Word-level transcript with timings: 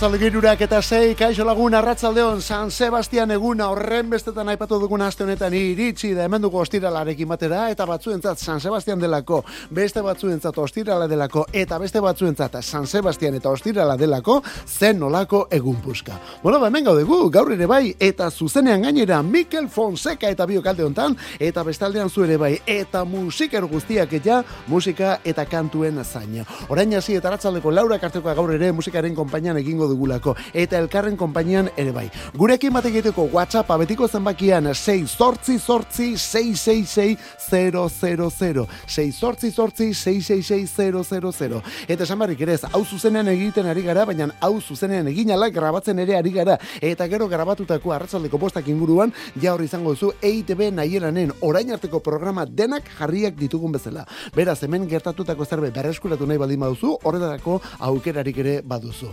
arratzalde 0.00 0.30
girurak 0.30 0.62
eta 0.64 0.78
sei, 0.80 1.12
kaixo 1.12 1.44
lagun 1.44 1.74
arratzaldeon 1.76 2.38
San 2.40 2.70
Sebastian 2.72 3.34
eguna 3.34 3.66
horren 3.68 4.08
bestetan 4.08 4.48
aipatu 4.48 4.78
dugun 4.80 5.02
aste 5.04 5.26
honetan 5.26 5.52
iritsi 5.52 6.14
da 6.16 6.24
hemen 6.24 6.40
dugu 6.40 6.56
ostiralarekin 6.56 7.28
batera 7.28 7.66
eta 7.68 7.84
batzuentzat 7.84 8.40
San 8.40 8.62
Sebastian 8.64 8.96
delako, 8.98 9.42
beste 9.68 10.00
batzuentzat 10.00 10.56
ostirala 10.56 11.04
delako 11.06 11.42
eta 11.52 11.76
beste 11.78 12.00
batzuentzat 12.00 12.56
San 12.62 12.86
Sebastian 12.86 13.36
eta 13.36 13.50
ostirala 13.50 13.98
delako 14.00 14.38
zen 14.64 14.98
nolako 14.98 15.42
egun 15.50 15.76
puska. 15.84 16.16
Bueno, 16.42 16.58
ba, 16.60 16.72
hemen 16.72 16.88
gaude 16.88 17.04
gu, 17.04 17.28
gaur 17.28 17.52
ere 17.52 17.68
bai 17.68 17.94
eta 18.00 18.30
zuzenean 18.30 18.80
gainera 18.88 19.20
Mikel 19.22 19.68
Fonseca 19.68 20.30
eta 20.30 20.46
biokalde 20.46 20.88
hontan 20.88 21.18
eta 21.38 21.62
bestaldean 21.62 22.08
zu 22.08 22.24
ere 22.24 22.40
bai 22.40 22.54
eta 22.64 23.04
musiker 23.04 23.68
guztiak 23.68 24.16
eta 24.16 24.40
musika 24.66 25.18
eta 25.24 25.44
kantuen 25.44 26.02
zaina. 26.04 26.48
Orain 26.70 26.96
hasi 26.96 27.20
eta 27.20 27.28
arratzaldeko 27.28 27.70
laura 27.70 27.98
karteko 28.00 28.34
gaur 28.34 28.56
ere 28.56 28.72
musikaren 28.72 29.14
konpainian 29.14 29.60
egingo 29.60 29.89
dugulako 29.90 30.36
eta 30.54 30.78
elkarren 30.78 31.16
konpainian 31.20 31.70
ere 31.76 31.92
bai. 31.92 32.06
Gurekin 32.36 32.72
bat 32.72 32.86
egiteko 32.86 33.28
WhatsApp 33.32 33.70
abetiko 33.74 34.08
zenbakian 34.08 34.70
6 34.74 35.06
sortzi 35.10 35.58
sortzi 35.58 36.14
666 36.16 37.18
000 37.50 38.66
6 38.86 39.12
sortzi 39.12 39.50
sortzi 39.50 39.92
666 39.94 41.10
000 41.10 41.62
eta 41.88 42.04
esan 42.04 42.18
barrik 42.18 42.40
ere 42.46 42.58
hau 42.72 42.84
zuzenean 42.84 43.28
egiten 43.28 43.66
ari 43.66 43.82
gara 43.82 44.04
baina 44.06 44.30
hau 44.40 44.60
zuzenean 44.60 45.08
egin 45.10 45.30
ala 45.34 45.50
grabatzen 45.50 45.98
ere 45.98 46.16
ari 46.16 46.30
gara 46.34 46.58
eta 46.80 47.06
gero 47.08 47.28
grabatutako 47.28 47.92
arratzaldeko 47.92 48.38
postak 48.38 48.68
inguruan 48.68 49.12
ja 49.40 49.54
hor 49.54 49.64
izango 49.64 49.94
zu 49.96 50.12
EITB 50.22 50.70
nahielanen 50.74 51.32
orain 51.40 51.70
arteko 51.72 52.00
programa 52.00 52.46
denak 52.46 52.88
jarriak 52.98 53.36
ditugun 53.38 53.72
bezala. 53.72 54.06
Beraz, 54.34 54.58
hemen 54.62 54.86
gertatutako 54.88 55.44
zerbait 55.44 55.74
berreskuratu 55.74 56.26
nahi 56.26 56.38
baldin 56.38 56.60
baduzu, 56.60 56.96
horretarako 57.04 57.60
aukerarik 57.90 58.38
ere 58.44 58.54
baduzu. 58.62 59.12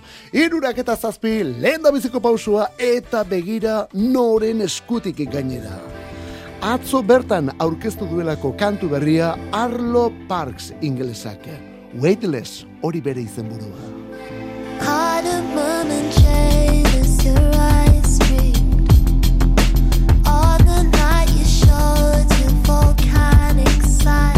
Irurak 0.68 0.82
eta 0.84 0.96
zazpi, 1.00 1.46
lehen 1.64 1.80
da 1.80 1.94
biziko 1.96 2.20
pausua 2.20 2.66
eta 2.84 3.22
begira 3.24 3.86
noren 3.96 4.60
eskutik 4.66 5.22
gainera. 5.32 5.78
Atzo 6.60 7.00
bertan 7.08 7.54
aurkeztu 7.64 8.04
duelako 8.10 8.52
kantu 8.60 8.90
berria 8.92 9.30
Arlo 9.56 10.12
Parks 10.28 10.74
ingelesak. 10.82 11.48
Weightless 11.96 12.66
hori 12.84 13.00
bere 13.00 13.24
izen 13.24 13.48
burua. 13.48 13.88
Cardamom 14.84 15.88
and 15.88 16.12
is 17.00 17.24
your 17.24 17.48
eyes. 17.56 18.20
All 20.28 20.58
the 20.68 20.84
night 21.00 21.32
you 21.32 21.46
showed 21.46 22.28
your 22.42 22.52
volcanic 22.68 23.82
side. 23.84 24.37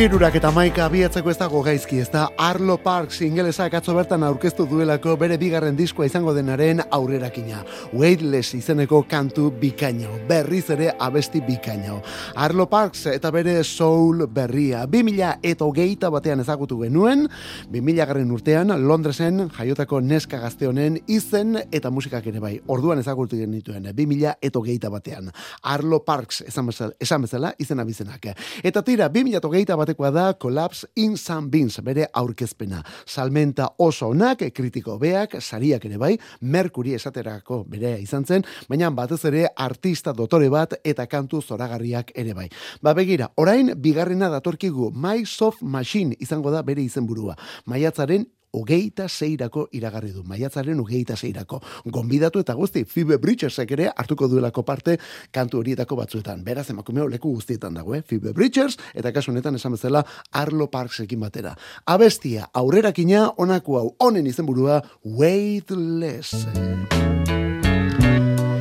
Irurak 0.00 0.38
eta 0.38 0.48
maika 0.48 0.86
abiatzeko 0.88 1.28
ez 1.28 1.36
dago 1.36 1.58
gaizki, 1.60 1.98
ez 2.00 2.08
da 2.08 2.22
Arlo 2.40 2.78
Parks 2.80 3.18
ingelesak 3.26 3.74
atzo 3.76 3.92
bertan 3.92 4.22
aurkeztu 4.24 4.64
duelako 4.64 5.12
bere 5.20 5.36
bigarren 5.36 5.76
diskoa 5.76 6.06
izango 6.08 6.32
denaren 6.32 6.78
aurrerakina. 6.96 7.58
Weightless 7.92 8.54
izeneko 8.56 9.02
kantu 9.10 9.50
bikaino, 9.60 10.14
berriz 10.28 10.62
ere 10.72 10.94
abesti 10.96 11.42
bikaino. 11.44 11.98
Arlo 12.32 12.64
Parks 12.70 13.10
eta 13.12 13.28
bere 13.34 13.58
soul 13.60 14.24
berria. 14.24 14.86
2000 14.88 15.34
eta 15.50 15.68
hogeita 15.68 16.08
batean 16.08 16.40
ezagutu 16.46 16.80
genuen, 16.80 17.26
2000 17.68 18.08
garren 18.08 18.32
urtean 18.32 18.72
Londresen 18.80 19.50
jaiotako 19.58 20.00
neska 20.00 20.40
gazte 20.40 20.70
honen 20.70 20.96
izen 21.12 21.60
eta 21.68 21.92
musikak 21.92 22.30
ere 22.32 22.40
bai. 22.40 22.54
Orduan 22.72 23.04
ezagutu 23.04 23.36
genituen, 23.36 23.92
2000 23.92 24.32
eta 24.40 24.64
hogeita 24.64 24.88
batean. 24.96 25.28
Arlo 25.60 26.00
Parks 26.08 26.40
esan 26.48 26.72
bezala, 26.72 26.96
esan 26.98 27.28
bezala 27.28 27.52
izena 27.60 27.84
bizenak. 27.84 28.32
Eta 28.64 28.80
tira, 28.80 29.12
2000 29.12 29.36
eta 29.44 29.52
hogeita 29.52 29.80
batekoa 29.90 30.10
da 30.10 30.34
Collapse 30.34 30.86
in 30.96 31.16
San 31.16 31.50
Beans 31.50 31.80
bere 31.82 32.08
aurkezpena. 32.12 32.82
Salmenta 33.06 33.74
oso 33.78 34.08
onak, 34.08 34.44
kritiko 34.54 34.98
beak, 34.98 35.40
sariak 35.40 35.84
ere 35.84 35.98
bai, 35.98 36.18
Mercury 36.40 36.94
esaterako 36.94 37.64
berea 37.68 37.98
izan 37.98 38.24
zen, 38.24 38.44
baina 38.68 38.90
batez 38.90 39.24
ere 39.24 39.48
artista 39.56 40.12
dotore 40.12 40.48
bat 40.48 40.74
eta 40.84 41.06
kantu 41.06 41.42
zoragarriak 41.42 42.12
ere 42.14 42.34
bai. 42.34 42.48
Ba 42.82 42.94
begira, 42.94 43.30
orain 43.36 43.74
bigarrena 43.76 44.28
datorkigu 44.30 44.92
My 44.94 45.24
Soft 45.24 45.62
Machine 45.62 46.14
izango 46.20 46.50
da 46.50 46.62
bere 46.62 46.82
izenburua. 46.82 47.36
Maiatzaren 47.66 48.26
hogeita 48.52 49.08
zeirako 49.08 49.66
iragarri 49.76 50.12
du, 50.14 50.24
maiatzaren 50.26 50.80
hogeita 50.80 51.16
zeirako. 51.16 51.60
Gonbidatu 51.86 52.42
eta 52.42 52.54
guzti, 52.58 52.84
Phoebe 52.84 53.18
Bridgersek 53.18 53.70
ere 53.76 53.90
hartuko 53.96 54.28
duelako 54.28 54.64
parte 54.66 54.98
kantu 55.32 55.60
horietako 55.60 55.96
batzuetan. 56.00 56.44
Beraz, 56.44 56.68
emakumeo 56.70 57.08
leku 57.08 57.34
guztietan 57.34 57.74
dago, 57.78 57.94
eh? 57.94 58.02
Phoebe 58.02 58.34
Bridgers, 58.36 58.78
eta 58.94 59.12
kasu 59.12 59.32
honetan 59.34 59.58
esan 59.58 59.76
bezala 59.76 60.04
Arlo 60.30 60.70
Parksekin 60.70 61.20
batera. 61.20 61.54
Abestia, 61.86 62.48
aurrerakina, 62.54 63.28
onako 63.36 63.78
hau, 63.78 63.86
honen 63.98 64.26
izenburua, 64.26 64.82
Weightless. 65.04 66.46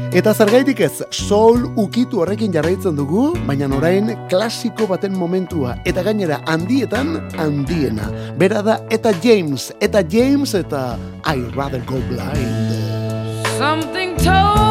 Eta 0.09 0.31
zergaitik 0.33 0.79
ez, 0.81 1.03
soul 1.13 1.67
ukitu 1.77 2.23
horrekin 2.23 2.49
jarraitzen 2.49 2.95
dugu, 2.97 3.27
baina 3.45 3.67
orain 3.77 4.09
klasiko 4.31 4.87
baten 4.89 5.13
momentua, 5.13 5.75
eta 5.85 6.01
gainera 6.07 6.39
handietan 6.49 7.19
handiena. 7.37 8.09
Bera 8.41 8.63
da, 8.65 8.79
eta 8.89 9.13
James, 9.21 9.69
eta 9.79 10.01
James, 10.01 10.55
eta 10.57 10.97
I 11.29 11.45
rather 11.53 11.85
go 11.85 12.01
blind. 12.09 12.73
Something 13.59 14.17
told 14.17 14.68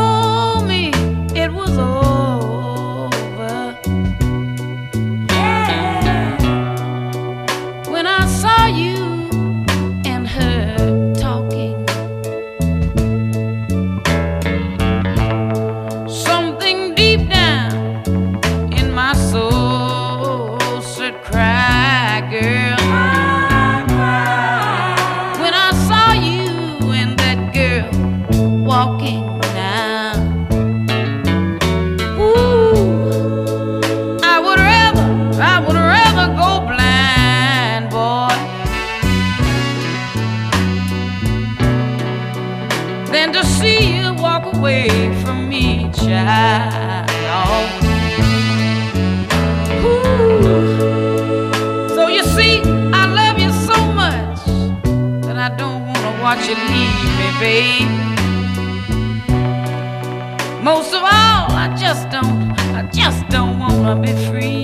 babe. 57.38 57.88
Most 60.62 60.93
of 60.93 61.02
all, 61.02 61.46
I 61.64 61.75
just 61.79 62.11
don't, 62.11 62.52
I 62.75 62.82
just 62.93 63.29
don't 63.29 63.58
wanna 63.58 63.94
be 64.00 64.12
free, 64.29 64.57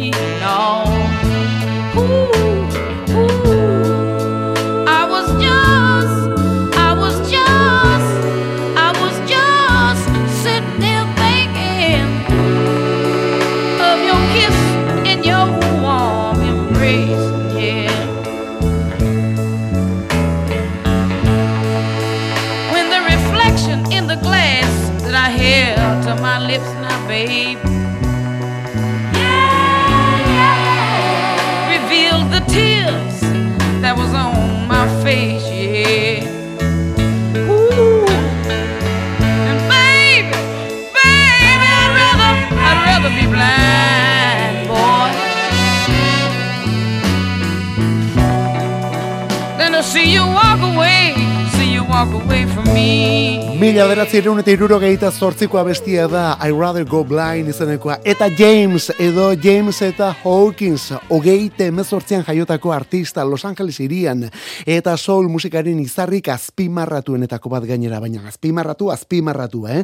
Mila 53.74 53.88
beratzi 53.90 54.20
eta 54.22 54.52
irurogeita 54.52 55.08
zortzikoa 55.10 55.64
bestia 55.66 56.04
da 56.06 56.38
I 56.38 56.52
Rather 56.52 56.84
Go 56.86 57.02
Blind 57.02 57.48
izenekoa. 57.48 57.96
Eta 58.04 58.28
James, 58.30 58.92
edo 59.00 59.34
James 59.34 59.82
eta 59.82 60.14
Hawkins, 60.22 60.92
hogeite 61.08 61.66
emezortzian 61.66 62.22
jaiotako 62.22 62.70
artista 62.72 63.24
Los 63.24 63.44
Angeles 63.44 63.80
irian, 63.80 64.30
eta 64.64 64.96
soul 64.96 65.26
musikaren 65.28 65.80
izarrik 65.80 66.28
azpimarratuenetako 66.28 67.50
bat 67.50 67.66
gainera, 67.66 67.98
baina 67.98 68.22
azpimarratu, 68.28 68.92
azpimarratu, 68.92 69.66
eh? 69.66 69.82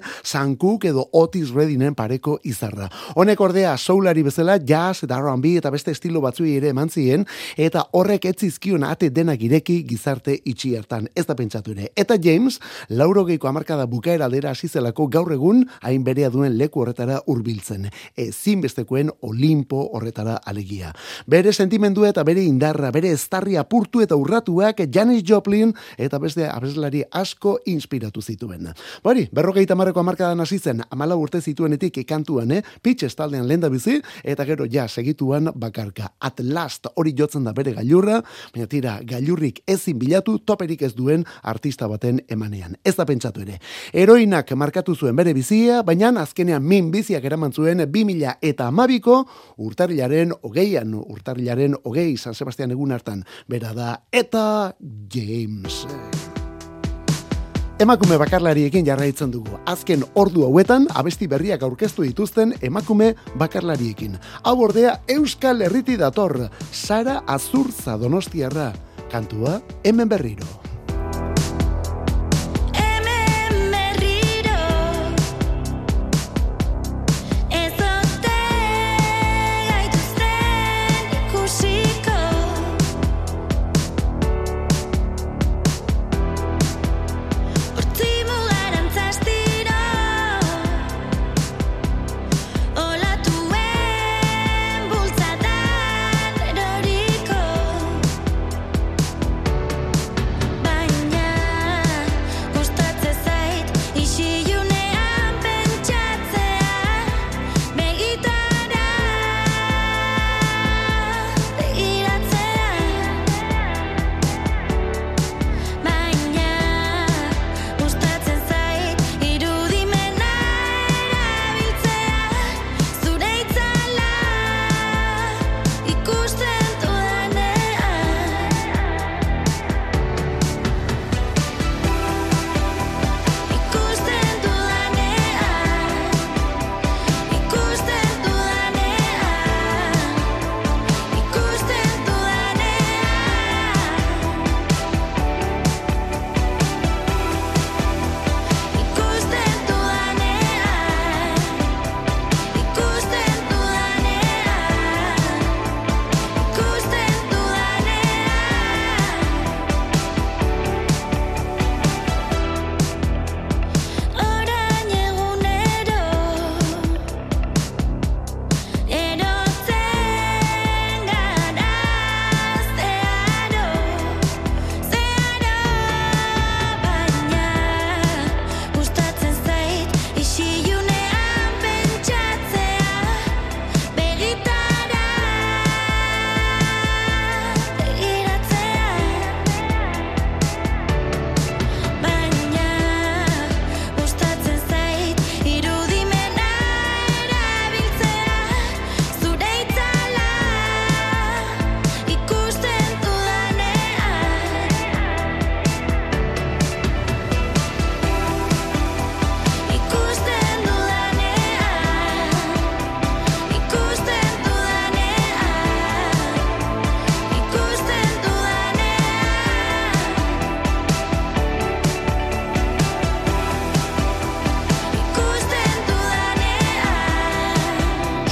Cooke 0.56 0.88
edo 0.88 1.08
Otis 1.10 1.50
Reddinen 1.50 1.96
pareko 1.96 2.38
izarra. 2.44 2.88
Honek 3.16 3.40
ordea 3.40 3.76
soulari 3.76 4.22
bezala 4.22 4.60
jazz 4.62 5.02
eta 5.02 5.18
R&B 5.18 5.56
eta 5.56 5.70
beste 5.70 5.90
estilo 5.90 6.20
batzui 6.20 6.54
ere 6.56 6.68
eman 6.68 6.90
zien, 6.90 7.26
eta 7.56 7.88
horrek 7.90 8.24
etzizkion 8.24 8.84
ate 8.84 9.10
denak 9.10 9.42
ireki 9.42 9.82
gizarte 9.82 10.38
itxi 10.44 10.76
hartan. 10.76 11.08
Ez 11.16 11.26
da 11.26 11.34
pentsatu 11.34 11.72
ere. 11.72 11.90
Eta 11.96 12.14
James, 12.22 12.60
laurogeiko 12.88 13.48
amarkada 13.48 13.79
bukaera 13.86 14.26
aldera 14.26 14.50
hasi 14.50 14.68
zelako 14.68 15.06
gaur 15.08 15.32
egun 15.32 15.64
hain 15.80 16.04
berea 16.04 16.30
duen 16.30 16.56
leku 16.58 16.82
horretara 16.82 17.20
hurbiltzen. 17.26 17.88
Ezinbestekoen 18.16 19.10
Olimpo 19.20 19.82
horretara 19.92 20.38
alegia. 20.44 20.92
Bere 21.26 21.52
sentimendu 21.52 22.04
eta 22.04 22.24
bere 22.24 22.42
indarra, 22.44 22.90
bere 22.90 23.12
estarri 23.12 23.56
apurtu 23.56 24.00
eta 24.00 24.16
urratuak 24.16 24.82
Janis 24.92 25.22
Joplin 25.26 25.74
eta 25.98 26.18
beste 26.18 26.48
abeslari 26.48 27.02
asko 27.10 27.58
inspiratu 27.66 28.22
zituen. 28.22 28.68
Bari, 29.04 29.28
berrogeita 29.32 29.76
marreko 29.78 30.00
amarkadan 30.00 30.40
hasi 30.40 30.58
zen, 30.58 30.82
amala 30.90 31.16
urte 31.16 31.40
zituenetik 31.40 32.00
kantuan, 32.06 32.50
eh? 32.52 32.62
Pitches 32.82 33.14
taldean 33.16 33.46
lenda 33.48 33.68
bizi, 33.68 34.00
eta 34.24 34.44
gero 34.44 34.66
ja 34.70 34.88
segituan 34.88 35.50
bakarka. 35.54 36.12
At 36.20 36.40
last 36.40 36.86
hori 36.94 37.14
jotzen 37.16 37.44
da 37.44 37.52
bere 37.56 37.74
gailurra, 37.76 38.20
baina 38.54 38.66
tira, 38.70 38.98
gailurrik 39.04 39.62
ezin 39.66 39.98
bilatu 39.98 40.38
toperik 40.44 40.82
ez 40.82 40.94
duen 40.96 41.24
artista 41.42 41.88
baten 41.88 42.20
emanean. 42.28 42.76
Ez 42.84 42.96
da 42.96 43.06
pentsatu 43.06 43.44
ere. 43.44 43.58
Heroinak 43.92 44.52
markatu 44.56 44.94
zuen 44.94 45.16
bere 45.16 45.34
bizia, 45.34 45.82
baina 45.82 46.10
azkenean 46.20 46.62
min 46.62 46.90
biziak 46.90 47.24
eraman 47.24 47.52
zuen 47.52 47.84
2000 47.86 48.38
eta 48.42 48.66
amabiko 48.68 49.24
urtarrilaren 49.58 50.32
hogeian, 50.42 50.94
urtarrilaren 50.94 51.76
hogei 51.84 52.16
San 52.16 52.34
Sebastian 52.34 52.70
egun 52.70 52.92
hartan. 52.92 53.24
Bera 53.48 53.74
da, 53.74 54.00
eta 54.12 54.74
James. 55.12 55.86
Emakume 57.80 58.18
bakarlariekin 58.20 58.84
jarraitzen 58.84 59.30
dugu. 59.32 59.56
Azken 59.64 60.02
ordu 60.20 60.44
hauetan 60.44 60.84
abesti 61.00 61.24
berriak 61.32 61.62
aurkeztu 61.64 62.04
dituzten 62.04 62.52
emakume 62.60 63.14
bakarlariekin. 63.40 64.18
Hau 64.44 64.58
ordea 64.68 64.98
Euskal 65.08 65.64
Herriti 65.64 65.96
dator, 65.96 66.42
Sara 66.70 67.22
Azurza 67.26 67.96
Donostiarra. 67.96 68.74
Kantua 69.08 69.62
hemen 69.82 70.12
berriro. 70.12 70.59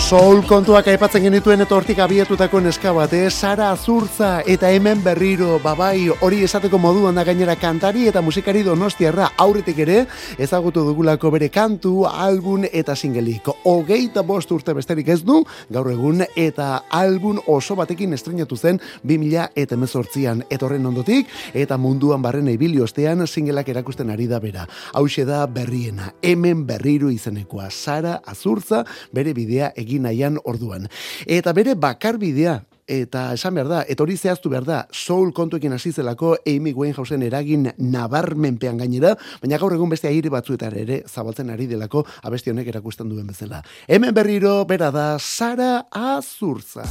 Soul 0.08 0.38
kontuak 0.48 0.86
aipatzen 0.88 1.26
genituen 1.26 1.60
eta 1.60 1.74
hortik 1.76 1.98
abietutako 2.00 2.62
neska 2.64 2.94
bat, 2.96 3.12
eh? 3.12 3.26
Sara 3.28 3.66
Azurtza 3.74 4.38
eta 4.48 4.70
hemen 4.72 5.02
berriro, 5.04 5.58
babai, 5.60 6.06
hori 6.24 6.38
esateko 6.46 6.78
moduan 6.80 7.18
da 7.18 7.26
gainera 7.28 7.58
kantari 7.60 8.06
eta 8.08 8.22
musikari 8.24 8.62
donostiarra 8.64 9.26
aurretik 9.44 9.82
ere, 9.84 9.98
ezagutu 10.40 10.80
dugulako 10.86 11.28
bere 11.34 11.50
kantu, 11.52 12.06
album 12.08 12.64
eta 12.72 12.96
singelik. 12.96 13.50
Hogeita 13.68 14.22
bost 14.24 14.54
urte 14.56 14.72
besterik 14.72 15.10
ez 15.12 15.18
du, 15.28 15.42
gaur 15.68 15.90
egun, 15.92 16.24
eta 16.40 16.70
album 16.88 17.42
oso 17.44 17.76
batekin 17.76 18.16
estrenatu 18.16 18.56
zen 18.56 18.80
2000 19.04 19.50
eta 19.60 19.76
emezortzian 19.76 20.40
etorren 20.48 20.88
ondotik, 20.88 21.28
eta 21.52 21.76
munduan 21.76 22.24
barren 22.24 22.48
ibili 22.48 22.80
ostean 22.80 23.26
singelak 23.26 23.68
erakusten 23.68 24.08
ari 24.08 24.24
da 24.26 24.40
bera. 24.40 24.64
Hauxe 24.94 25.28
da 25.28 25.44
berriena, 25.44 26.14
hemen 26.22 26.64
berriro 26.64 27.12
izenekoa, 27.12 27.68
Sara 27.68 28.22
Azurtza, 28.24 28.86
bere 29.12 29.36
bidea 29.36 29.74
egin 29.76 29.97
nahian 29.98 30.38
orduan. 30.44 30.88
Eta 31.26 31.52
bere 31.52 31.74
bakar 31.74 32.18
bidea, 32.18 32.60
eta 32.88 33.34
esan 33.36 33.54
behar 33.58 33.68
da, 33.68 33.82
eta 33.86 34.02
hori 34.02 34.16
zehaztu 34.16 34.50
behar 34.50 34.64
da, 34.64 34.80
soul 34.92 35.32
kontuekin 35.36 35.76
hasi 35.76 35.92
zelako 35.92 36.34
Amy 36.48 36.72
Winehousen 36.72 37.22
eragin 37.22 37.68
nabarmenpean 37.78 38.80
gainera, 38.80 39.14
baina 39.42 39.60
gaur 39.60 39.76
egun 39.76 39.92
beste 39.92 40.08
aire 40.08 40.32
batzuetan 40.32 40.76
ere 40.80 41.02
zabaltzen 41.06 41.52
ari 41.52 41.68
delako 41.68 42.06
abesti 42.22 42.50
honek 42.50 42.72
erakusten 42.72 43.12
duen 43.12 43.28
bezala. 43.28 43.62
Hemen 43.86 44.16
berriro, 44.16 44.62
bera 44.64 44.90
da, 44.90 45.08
Sara 45.20 45.86
Azurza. 45.92 46.88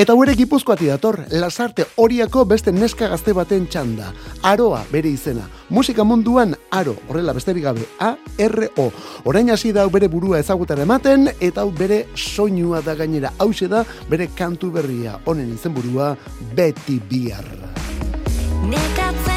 Eta 0.00 0.14
huere 0.16 0.32
gipuzkoati 0.32 0.86
dator, 0.88 1.18
lasarte 1.36 1.84
horiako 2.00 2.46
beste 2.48 2.72
neska 2.72 3.10
gazte 3.12 3.34
baten 3.36 3.66
txanda. 3.68 4.06
Aroa 4.48 4.78
bere 4.88 5.10
izena. 5.12 5.42
Musika 5.68 6.06
munduan 6.08 6.54
aro, 6.72 6.94
horrela 7.08 7.34
besterik 7.36 7.66
gabe, 7.66 7.84
A-R-O. 8.00 8.86
Orain 9.28 9.52
hasi 9.52 9.74
da 9.76 9.84
bere 9.92 10.08
burua 10.08 10.40
ezagutara 10.40 10.86
ematen, 10.88 11.28
eta 11.36 11.66
hau 11.66 11.72
bere 11.76 12.06
soinua 12.16 12.80
da 12.80 12.94
gainera. 12.96 13.34
Hau 13.36 13.52
da 13.68 13.84
bere 14.08 14.30
kantu 14.34 14.70
berria. 14.72 15.18
Honen 15.26 15.52
izen 15.52 15.74
burua, 15.74 16.16
beti 16.56 16.96
bihar. 17.10 17.44
Nekatzen 18.72 19.29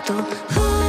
cuarto. 0.00 0.26
Oh. 0.56 0.79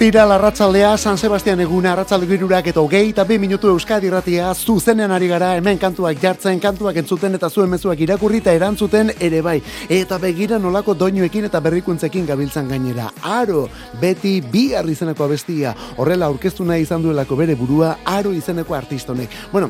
Ostira 0.00 0.24
larratzaldea, 0.24 0.96
San 0.96 1.18
Sebastian 1.18 1.60
eguna, 1.60 1.90
arratzalde 1.92 2.24
girurak 2.24 2.70
eta 2.70 2.80
hogei 2.80 3.10
eta 3.10 3.26
bi 3.28 3.36
minutu 3.38 3.68
Euskadi 3.68 4.08
irratia 4.08 4.54
zuzenen 4.54 5.12
ari 5.12 5.28
gara, 5.28 5.50
hemen 5.58 5.76
kantuak 5.76 6.16
jartzen, 6.22 6.56
kantuak 6.58 6.96
entzuten 7.02 7.36
eta 7.36 7.50
zuen 7.50 7.68
mezuak 7.68 8.00
irakurri 8.00 8.40
eta 8.40 8.54
erantzuten 8.56 9.12
ere 9.20 9.42
bai. 9.44 9.58
Eta 9.92 10.16
begira 10.16 10.56
nolako 10.58 10.94
doinuekin 10.96 11.50
eta 11.50 11.60
berrikuntzekin 11.60 12.24
gabiltzan 12.32 12.72
gainera. 12.72 13.10
Aro, 13.20 13.66
beti 14.00 14.40
bi 14.40 14.70
izeneko 14.72 15.24
abestia, 15.28 15.76
horrela 15.98 16.32
aurkeztu 16.32 16.64
nahi 16.64 16.88
izan 16.88 17.02
duelako 17.02 17.36
bere 17.36 17.54
burua, 17.54 17.98
aro 18.06 18.32
izeneko 18.32 18.74
artistonek. 18.74 19.28
Bueno, 19.52 19.68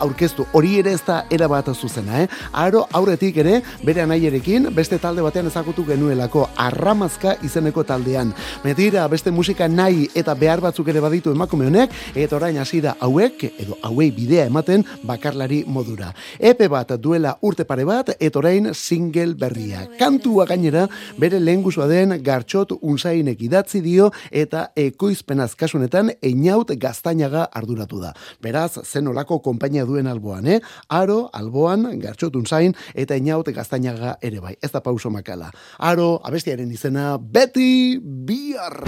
aurkeztu. 0.00 0.46
Hori 0.52 0.78
ere 0.80 0.92
ez 0.92 1.02
da 1.06 1.24
erabat 1.30 1.70
zuzena, 1.74 2.22
eh? 2.22 2.28
Aro 2.52 2.84
aurretik 2.92 3.36
ere, 3.42 3.60
bere 3.84 4.02
anaierekin, 4.02 4.68
beste 4.74 4.98
talde 4.98 5.22
batean 5.22 5.46
ezagutu 5.50 5.84
genuelako, 5.86 6.48
arramazka 6.56 7.36
izeneko 7.42 7.84
taldean. 7.84 8.32
Metira, 8.64 9.06
beste 9.08 9.30
musika 9.30 9.68
nahi 9.68 10.08
eta 10.14 10.34
behar 10.34 10.60
batzuk 10.60 10.88
ere 10.88 11.00
baditu 11.00 11.32
emakume 11.32 11.66
honek, 11.66 11.92
eta 12.14 12.36
orain 12.36 12.58
hasi 12.58 12.80
da 12.84 12.96
hauek, 13.00 13.44
edo 13.58 13.78
hauei 13.82 14.10
bidea 14.14 14.46
ematen 14.50 14.84
bakarlari 15.02 15.64
modura. 15.66 16.12
Epe 16.38 16.68
bat 16.68 16.94
duela 17.00 17.36
urte 17.42 17.64
pare 17.64 17.84
bat, 17.84 18.14
eta 18.18 18.38
orain 18.38 18.72
single 18.74 19.34
berria. 19.34 19.86
Kantua 19.98 20.46
gainera, 20.46 20.86
bere 21.18 21.40
lehen 21.40 21.64
den 21.88 22.22
gartxot 22.22 22.72
unsainek 22.80 23.40
idatzi 23.42 23.80
dio, 23.80 24.10
eta 24.30 24.70
ekoizpenaz 24.76 25.54
kasunetan, 25.54 26.10
einaut 26.22 26.70
gaztainaga 26.78 27.48
arduratu 27.52 28.00
da. 28.00 28.12
Beraz, 28.42 28.78
zen 28.84 29.08
olako 29.08 29.40
duen 29.86 30.06
alboan, 30.10 30.46
eh? 30.46 30.60
Aro, 30.88 31.28
alboan, 31.32 31.86
gartxotun 32.02 32.46
zain, 32.46 32.74
eta 32.94 33.16
inaute 33.16 33.52
gaztainaga 33.52 34.16
ere 34.22 34.40
bai. 34.40 34.56
Ez 34.62 34.72
da 34.72 34.82
pauso 34.84 35.10
makala. 35.10 35.50
Aro, 35.78 36.20
abestiaren 36.24 36.70
izena, 36.70 37.14
beti 37.18 37.98
bihar! 38.00 38.82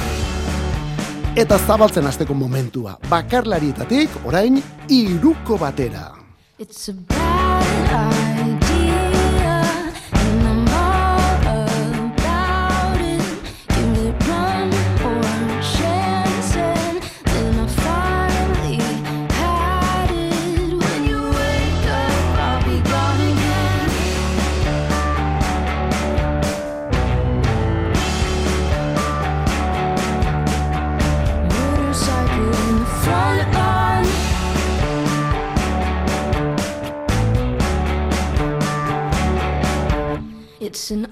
Eta 1.36 1.58
zabaltzen 1.58 2.06
hasteko 2.08 2.32
momentua. 2.32 2.96
Bakarlarietatik, 3.10 4.22
orain, 4.24 4.62
iruko 4.88 5.58
batera. 5.60 6.08
It's 6.58 6.88
a 6.88 7.25
It's 40.66 40.90
an 40.90 41.06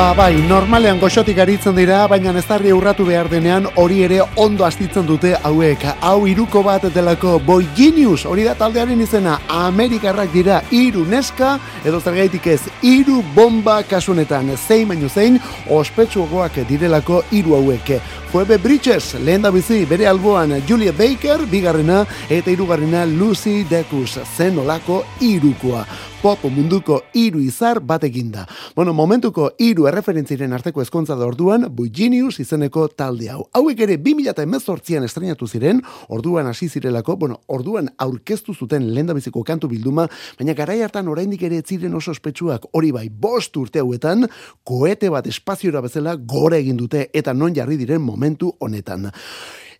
Ba, 0.00 0.14
bai, 0.16 0.38
normalean 0.48 0.96
goxotik 0.96 1.36
aritzen 1.42 1.74
dira, 1.76 1.98
baina 2.08 2.32
ez 2.40 2.46
darri 2.48 2.70
urratu 2.72 3.04
behar 3.04 3.28
denean 3.28 3.66
hori 3.82 3.98
ere 4.06 4.22
ondo 4.40 4.64
astitzen 4.64 5.04
dute 5.04 5.34
hauek. 5.44 5.82
Hau 6.00 6.22
iruko 6.24 6.62
bat 6.64 6.86
delako 6.94 7.34
Boy 7.44 7.66
Genius, 7.76 8.24
hori 8.24 8.46
da 8.48 8.54
taldearen 8.56 9.02
izena, 9.04 9.34
Amerikarrak 9.52 10.32
dira 10.32 10.62
iru 10.72 11.04
neska, 11.04 11.58
edo 11.84 12.00
zergaitik 12.00 12.46
ez, 12.48 12.62
iru 12.80 13.20
bomba 13.34 13.82
kasunetan, 13.82 14.54
zein 14.56 14.88
baino 14.88 15.10
zein, 15.12 15.36
ospetsuagoak 15.68 16.62
direlako 16.70 17.20
iru 17.36 17.58
hauek. 17.58 17.98
Phoebe 18.32 18.56
Bridges, 18.56 19.18
lehen 19.20 19.44
da 19.44 19.52
bizi, 19.52 19.82
bere 19.84 20.08
alboan 20.08 20.62
Julia 20.64 20.94
Baker, 20.96 21.44
bigarrena, 21.50 22.06
eta 22.30 22.48
irugarrena 22.48 23.04
Lucy 23.04 23.66
Dacus, 23.68 24.16
zen 24.38 24.64
olako 24.64 25.02
irukoa 25.20 25.84
pop 26.20 26.42
munduko 26.52 26.98
hiru 27.16 27.40
izar 27.40 27.78
batekin 27.80 28.28
da. 28.34 28.42
Bueno, 28.76 28.92
momentuko 28.92 29.46
hiru 29.58 29.86
erreferentziren 29.88 30.52
arteko 30.52 30.82
ezkontza 30.82 31.14
da 31.16 31.24
orduan, 31.24 31.64
Buginius 31.72 32.42
izeneko 32.42 32.86
talde 32.92 33.30
hau. 33.32 33.46
Hauek 33.56 33.80
ere 33.86 33.96
2018an 33.96 35.06
estrenatu 35.08 35.48
ziren, 35.48 35.80
orduan 36.12 36.50
hasi 36.50 36.68
zirelako, 36.68 37.16
bueno, 37.16 37.40
orduan 37.48 37.88
aurkeztu 37.96 38.52
zuten 38.52 38.90
lehendabiziko 38.92 39.42
kantu 39.48 39.72
bilduma, 39.72 40.06
baina 40.38 40.54
garai 40.58 40.82
hartan 40.84 41.08
oraindik 41.08 41.46
ere 41.48 41.62
ez 41.62 41.66
ziren 41.72 41.96
oso 41.96 42.12
ospetsuak 42.12 42.68
hori 42.76 42.92
bai, 42.92 43.08
bost 43.08 43.56
urte 43.56 43.80
hauetan, 43.80 44.28
koete 44.64 45.08
bat 45.08 45.26
espaziora 45.26 45.80
bezala 45.80 46.18
gora 46.20 46.60
egin 46.60 46.76
dute 46.76 47.08
eta 47.14 47.32
non 47.32 47.56
jarri 47.56 47.80
diren 47.80 48.04
momentu 48.04 48.52
honetan. 48.60 49.08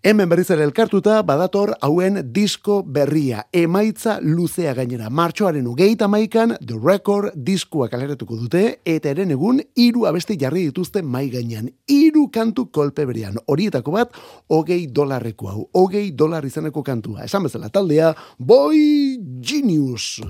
Hemen 0.03 0.31
berriz 0.33 0.47
ere 0.49 0.65
elkartuta 0.65 1.19
badator 1.29 1.75
hauen 1.85 2.15
disko 2.33 2.79
berria, 2.81 3.43
emaitza 3.53 4.15
luzea 4.25 4.73
gainera. 4.73 5.11
Martxoaren 5.13 5.67
ugeita 5.69 6.07
maikan, 6.09 6.55
The 6.57 6.79
Record 6.81 7.35
diskoa 7.37 7.91
kaleratuko 7.93 8.39
dute, 8.41 8.63
eta 8.89 9.11
eren 9.13 9.35
egun 9.37 9.61
hiru 9.77 10.07
abesti 10.09 10.39
jarri 10.41 10.63
dituzte 10.71 11.03
mai 11.05 11.27
gainean. 11.29 11.69
Hiru 11.85 12.31
kantu 12.33 12.71
kolpe 12.73 13.05
berean. 13.05 13.37
Horietako 13.45 13.93
bat, 13.99 14.17
hogei 14.49 14.87
dolarreko 14.89 15.53
hau. 15.53 15.67
Hogei 15.77 16.07
dolar 16.17 16.49
izaneko 16.49 16.81
kantua. 16.81 17.27
Esan 17.29 17.45
bezala 17.45 17.69
taldea, 17.69 18.15
Boy 18.39 19.21
Genius. 19.45 20.23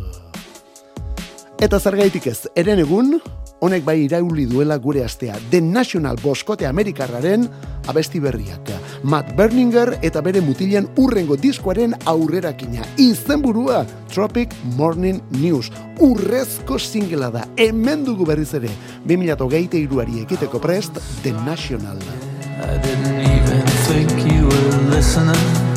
Eta 1.62 1.78
zergaitik 1.78 2.26
ez, 2.26 2.40
eren 2.58 2.82
egun, 2.82 3.20
honek 3.60 3.84
bai 3.84 4.04
irauli 4.04 4.46
duela 4.48 4.78
gure 4.78 5.04
astea. 5.04 5.36
The 5.50 5.60
National 5.60 6.16
Boskote 6.22 6.66
Amerikarraren 6.66 7.46
abesti 7.88 8.20
berriak. 8.20 8.70
Matt 9.02 9.34
Berninger 9.36 9.96
eta 10.02 10.22
bere 10.24 10.40
mutilen 10.44 10.88
urrengo 11.00 11.36
diskoaren 11.36 11.94
aurrerakina. 12.08 12.84
Izenburua 12.98 13.84
Tropic 14.12 14.54
Morning 14.76 15.20
News. 15.38 15.70
Urrezko 16.00 16.78
singela 16.78 17.30
da. 17.30 17.44
Hemen 17.56 18.04
dugu 18.04 18.26
berriz 18.26 18.52
ere. 18.54 18.72
2008 19.06 19.78
iruari 19.84 20.24
ekiteko 20.24 20.60
prest, 20.60 21.00
The 21.22 21.32
National. 21.44 21.98
I 22.60 22.76
didn't 22.78 23.20
even 23.20 23.66
think 23.88 24.10
you 24.32 24.44
were 24.44 24.96
listening. 24.96 25.70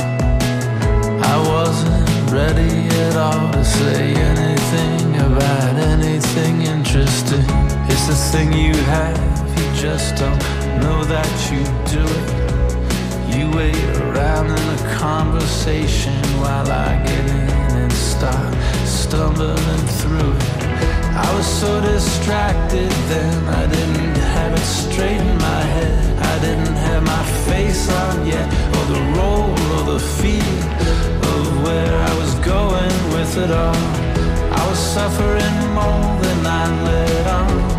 I 1.23 1.37
wasn't 1.47 2.31
ready 2.31 2.87
at 3.07 3.15
all 3.15 3.51
to 3.53 3.63
say 3.63 4.13
anything 4.13 5.15
about 5.15 5.75
anything 5.79 6.61
interesting. 6.61 7.72
The 8.13 8.19
thing 8.19 8.53
you 8.53 8.75
have, 8.75 9.17
you 9.57 9.81
just 9.81 10.15
don't 10.17 10.37
know 10.83 11.03
that 11.05 11.33
you 11.49 11.61
do 11.89 12.03
it. 12.21 12.29
You 13.33 13.49
wait 13.57 13.83
around 14.05 14.51
in 14.51 14.65
a 14.77 14.97
conversation 14.99 16.21
while 16.37 16.69
I 16.71 17.01
get 17.07 17.25
in 17.25 17.49
and 17.81 17.91
start 17.91 18.53
stumbling 18.85 19.85
through 19.99 20.31
it. 20.31 20.63
I 21.25 21.27
was 21.35 21.47
so 21.47 21.81
distracted 21.81 22.91
then, 23.09 23.33
I 23.47 23.65
didn't 23.65 24.17
have 24.37 24.53
it 24.53 24.67
straight 24.81 25.19
in 25.19 25.37
my 25.39 25.61
head. 25.75 25.97
I 26.21 26.39
didn't 26.45 26.77
have 26.85 27.01
my 27.01 27.25
face 27.49 27.89
on 27.89 28.27
yet, 28.27 28.45
or 28.77 28.85
the 28.93 29.01
role 29.17 29.57
or 29.73 29.83
the 29.93 29.99
feel 29.99 30.59
of 31.33 31.63
where 31.63 31.95
I 32.09 32.13
was 32.21 32.35
going 32.45 32.95
with 33.15 33.37
it 33.37 33.49
all. 33.49 33.83
I 34.59 34.69
was 34.69 34.77
suffering 34.77 35.55
more 35.73 36.05
than 36.21 36.45
I 36.45 36.83
let 36.83 37.27
on. 37.27 37.72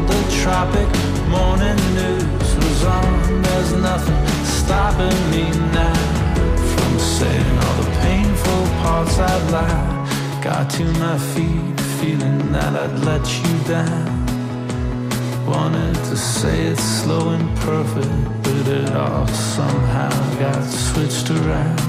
Tropic 0.45 0.89
morning 1.31 1.81
news 1.95 2.55
was 2.57 2.85
on. 2.85 3.43
There's 3.43 3.73
nothing 3.81 4.27
stopping 4.45 5.31
me 5.31 5.49
now 5.73 6.45
from 6.77 6.99
saying 6.99 7.59
all 7.65 7.77
the 7.83 7.91
painful 8.03 8.65
parts 8.83 9.19
I'd 9.19 9.51
lied. 9.51 10.45
Got 10.45 10.69
to 10.73 10.85
my 11.01 11.17
feet, 11.33 11.81
feeling 11.99 12.53
that 12.53 12.77
I'd 12.77 12.99
let 13.07 13.25
you 13.39 13.55
down. 13.65 14.27
Wanted 15.47 15.95
to 16.11 16.17
say 16.19 16.67
it 16.67 16.79
slow 16.79 17.31
and 17.31 17.49
perfect, 17.61 18.43
but 18.43 18.69
it 18.69 18.93
all 18.93 19.27
somehow 19.27 20.13
got 20.39 20.63
switched 20.63 21.31
around. 21.31 21.81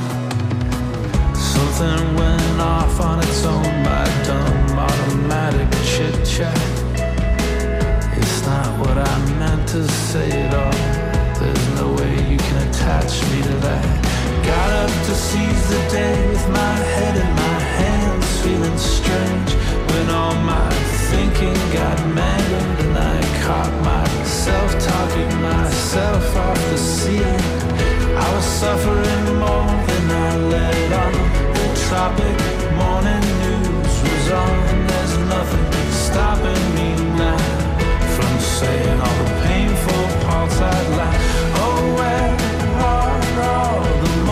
Something 1.36 2.16
went 2.16 2.62
off 2.62 3.02
on 3.02 3.20
its 3.20 3.44
own, 3.44 3.84
my 3.84 4.06
dumb 4.24 4.80
automatic 4.80 5.70
chit 5.84 6.26
chat. 6.26 6.75
It's 8.18 8.46
not 8.46 8.80
what 8.80 8.98
I 8.98 9.14
meant 9.40 9.68
to 9.70 9.88
say 9.88 10.30
at 10.32 10.54
all. 10.54 10.80
There's 11.40 11.68
no 11.80 11.94
way 11.94 12.14
you 12.32 12.38
can 12.38 12.58
attach 12.68 13.12
me 13.32 13.42
to 13.42 13.56
that. 13.68 13.86
Got 14.46 14.70
up 14.84 14.92
to 15.08 15.14
seize 15.16 15.70
the 15.70 15.82
day 15.90 16.16
with 16.30 16.48
my 16.50 16.76
head 16.96 17.16
in 17.24 17.32
my 17.46 17.60
hands, 17.82 18.28
feeling 18.42 18.78
strange. 18.78 19.52
When 19.92 20.10
all 20.10 20.36
my 20.36 20.70
thinking 21.12 21.60
got 21.74 21.98
mangled 22.20 22.80
and 22.86 22.98
I 22.98 23.18
caught 23.46 23.74
myself 23.84 24.70
talking 24.92 25.42
myself 25.42 26.36
off 26.38 26.62
the 26.72 26.78
ceiling. 26.78 27.46
I 28.16 28.28
was 28.36 28.46
suffering 28.46 29.26
more 29.44 29.72
than 29.90 30.06
I 30.28 30.30
let 30.54 30.92
on. 31.04 31.14
The 31.58 31.68
tropic 31.88 32.38
morning 32.80 33.26
news 33.44 33.96
was 34.08 34.26
on. 34.44 34.88
There's 34.88 35.18
nothing 35.34 35.66
stopping 36.06 36.64
me 36.76 36.90
now 37.18 37.65
saying 38.60 39.00
all 39.02 39.18
the 39.26 39.42
painful 39.48 40.04
parts 40.26 40.58
I'd 40.62 40.88
lie. 41.00 41.20
Oh, 41.64 41.82
where 41.98 42.32
are 42.90 43.20
all 43.52 43.84
the 44.04 44.25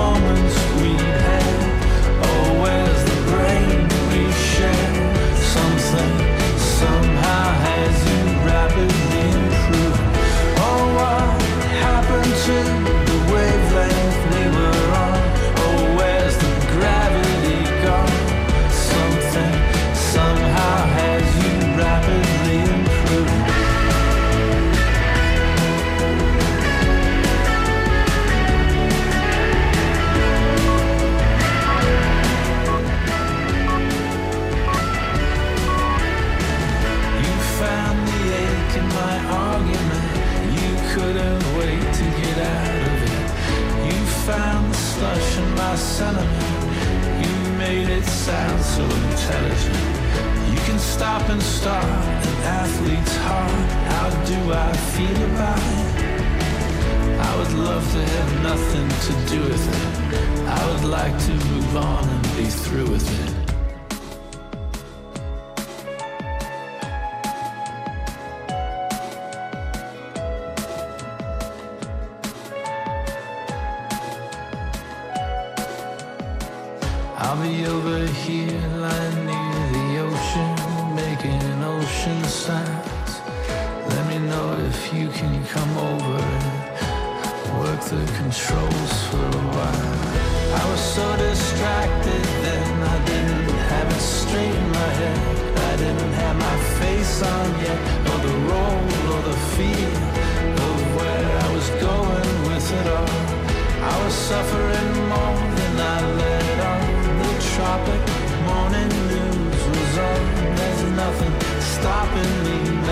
stopping 111.83 112.43
me 112.45 112.82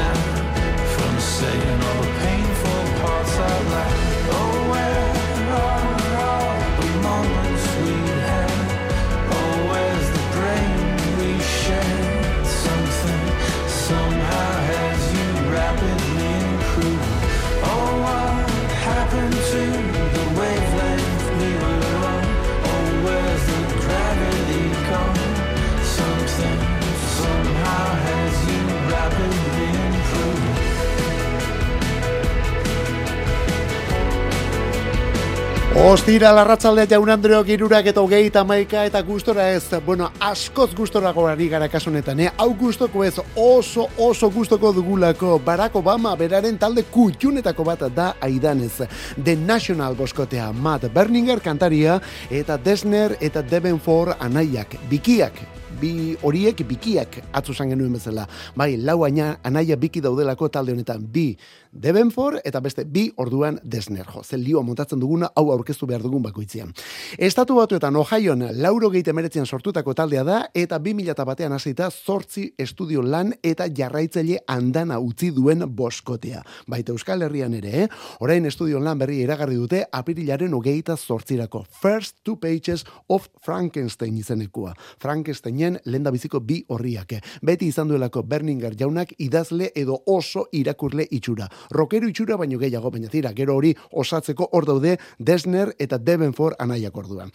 Ostira 35.72 36.34
larratzaldea 36.36 36.84
jaun 36.92 37.10
Andreok 37.14 37.48
irurak 37.48 37.86
eta 37.88 38.02
hogei 38.04 38.26
eta 38.28 38.42
maika 38.44 38.82
eta 38.84 39.00
gustora 39.08 39.46
ez, 39.56 39.70
bueno, 39.86 40.10
askoz 40.20 40.74
gustorako 40.76 41.24
ari 41.32 41.48
gara 41.48 41.70
kasunetan, 41.72 42.20
eh? 42.20 42.28
Hau 42.38 42.50
gustoko 42.60 43.06
ez 43.08 43.14
oso 43.40 43.88
oso 43.98 44.30
gustoko 44.30 44.74
dugulako 44.76 45.40
Barack 45.40 45.76
Obama 45.80 46.12
beraren 46.20 46.58
talde 46.60 46.84
kutxunetako 46.92 47.64
bat 47.64 47.88
da 47.96 48.10
aidanez. 48.20 48.82
The 49.16 49.38
National 49.38 49.96
boskotea, 49.96 50.52
Matt 50.52 50.92
Berninger 50.92 51.40
kantaria 51.40 52.02
eta 52.30 52.58
Desner 52.58 53.16
eta 53.22 53.42
Devenford 53.42 54.20
anaiak, 54.20 54.76
bikiak, 54.90 55.40
bi 55.82 56.16
horiek 56.22 56.62
bikiak 56.68 57.18
atzu 57.34 57.56
zan 57.58 57.72
genuen 57.74 57.94
bezala. 57.98 58.28
Bai, 58.56 58.76
lau 58.78 59.02
aina 59.08 59.38
anaia 59.44 59.76
biki 59.76 60.02
daudelako 60.02 60.50
talde 60.54 60.76
honetan 60.76 61.02
bi 61.12 61.32
Devenford 61.72 62.42
eta 62.44 62.60
beste 62.60 62.84
bi 62.86 63.06
orduan 63.18 63.58
Desner. 63.64 64.06
Jo, 64.12 64.22
zen 64.24 64.42
lioa 64.44 64.62
montatzen 64.62 65.00
duguna 65.00 65.30
hau 65.36 65.46
aurkeztu 65.54 65.88
behar 65.88 66.04
dugun 66.04 66.22
bakoitzean. 66.24 66.74
Estatu 67.18 67.56
batuetan 67.56 67.96
Ohioan 67.96 68.44
lauro 68.60 68.90
geite 68.92 69.14
meretzean 69.16 69.48
sortutako 69.48 69.96
taldea 69.96 70.24
da 70.28 70.40
eta 70.54 70.80
2000 70.80 71.26
batean 71.26 71.56
hasita 71.56 71.90
zortzi 71.92 72.50
estudio 72.60 73.02
lan 73.02 73.32
eta 73.44 73.70
jarraitzaile 73.72 74.42
andana 74.48 75.00
utzi 75.00 75.32
duen 75.32 75.64
boskotea. 75.66 76.44
Baita 76.68 76.92
Euskal 76.92 77.24
Herrian 77.24 77.56
ere, 77.56 77.86
eh? 77.86 77.88
orain 78.20 78.46
estudio 78.46 78.80
lan 78.80 79.00
berri 79.00 79.22
iragarri 79.24 79.56
dute 79.56 79.86
apirilaren 79.92 80.54
hogeita 80.54 80.98
zortzirako. 80.98 81.64
First 81.82 82.18
two 82.26 82.36
pages 82.36 82.84
of 83.08 83.30
Frankenstein 83.42 84.18
izenekua. 84.18 84.76
Frankensteinen 85.00 85.71
lenda 85.86 86.12
biziko 86.12 86.40
bi 86.40 86.62
horriak. 86.68 87.14
Beti 87.42 87.68
izan 87.68 87.90
duelako 87.90 88.24
Berninger 88.24 88.76
jaunak 88.80 89.14
idazle 89.18 89.72
edo 89.76 89.98
oso 90.06 90.46
irakurle 90.52 91.08
itxura. 91.12 91.48
Rockero 91.72 92.08
itxura 92.08 92.38
baino 92.38 92.60
gehiago 92.60 92.92
baina 92.92 93.10
tira, 93.10 93.34
gero 93.34 93.56
hori 93.56 93.74
osatzeko 93.92 94.50
hor 94.52 94.66
daude 94.66 94.98
Desner 95.20 95.74
eta 95.80 95.98
Devenford 95.98 96.56
anaiak 96.60 96.98
orduan. 96.98 97.32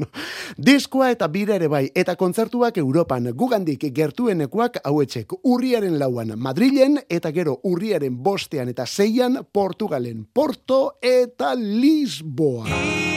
Diskoa 0.56 1.10
eta 1.10 1.28
bira 1.28 1.56
ere 1.56 1.68
bai, 1.68 1.84
eta 1.94 2.16
kontzertuak 2.16 2.78
Europan 2.78 3.32
gugandik 3.36 3.86
gertuenekoak 3.94 4.80
hauetxek 4.84 5.38
urriaren 5.42 5.98
lauan 5.98 6.34
Madrilen 6.36 6.98
eta 7.08 7.32
gero 7.32 7.58
urriaren 7.68 8.18
bostean 8.22 8.72
eta 8.72 8.86
seian 8.86 9.40
Portugalen, 9.52 10.26
Porto 10.32 10.98
eta 11.02 11.54
Lisboa. 11.54 13.11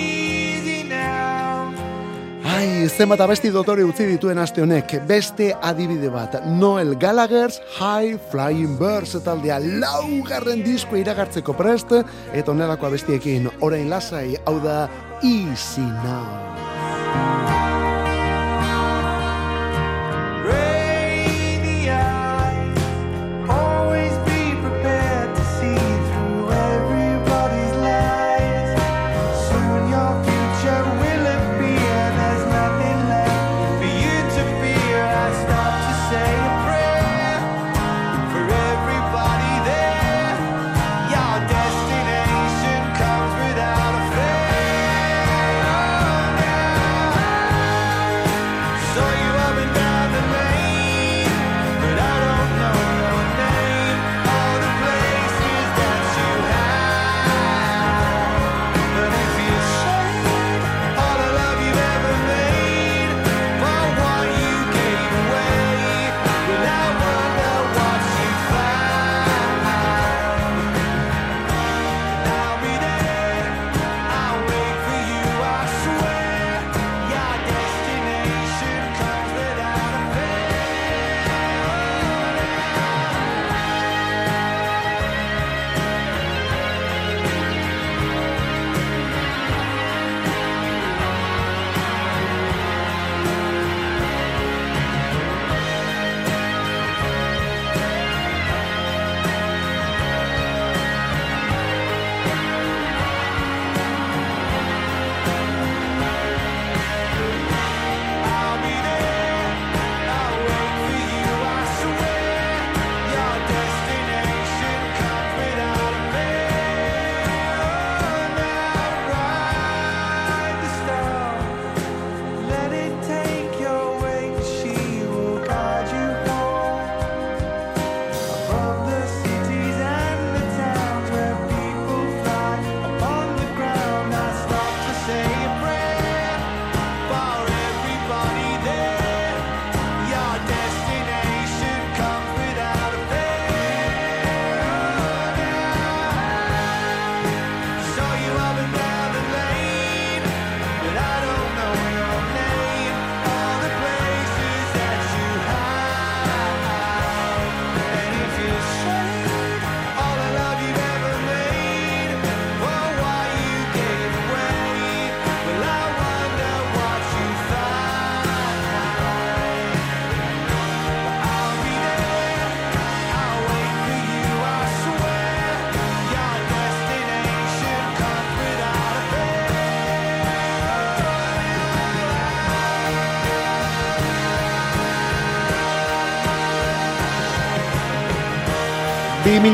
Ai, 2.66 2.88
zenbat 2.90 3.22
abesti 3.22 3.52
dotore 3.54 3.84
utzi 3.86 4.08
dituen 4.10 4.40
aste 4.42 4.64
honek, 4.64 4.96
beste 5.06 5.52
adibide 5.70 6.10
bat, 6.10 6.40
Noel 6.50 6.96
Gallagher's 6.98 7.60
High 7.76 8.18
Flying 8.32 8.74
Birds 8.80 9.14
taldea 9.28 9.60
laugarren 9.62 10.66
disko 10.66 10.98
iragartzeko 10.98 11.54
prest, 11.60 11.94
eta 12.34 12.56
onelako 12.56 12.90
abestiekin 12.90 13.52
orain 13.62 13.86
lasai, 13.94 14.40
hau 14.50 14.58
da 14.66 14.88
Easy 15.22 15.86
Now. 16.02 16.55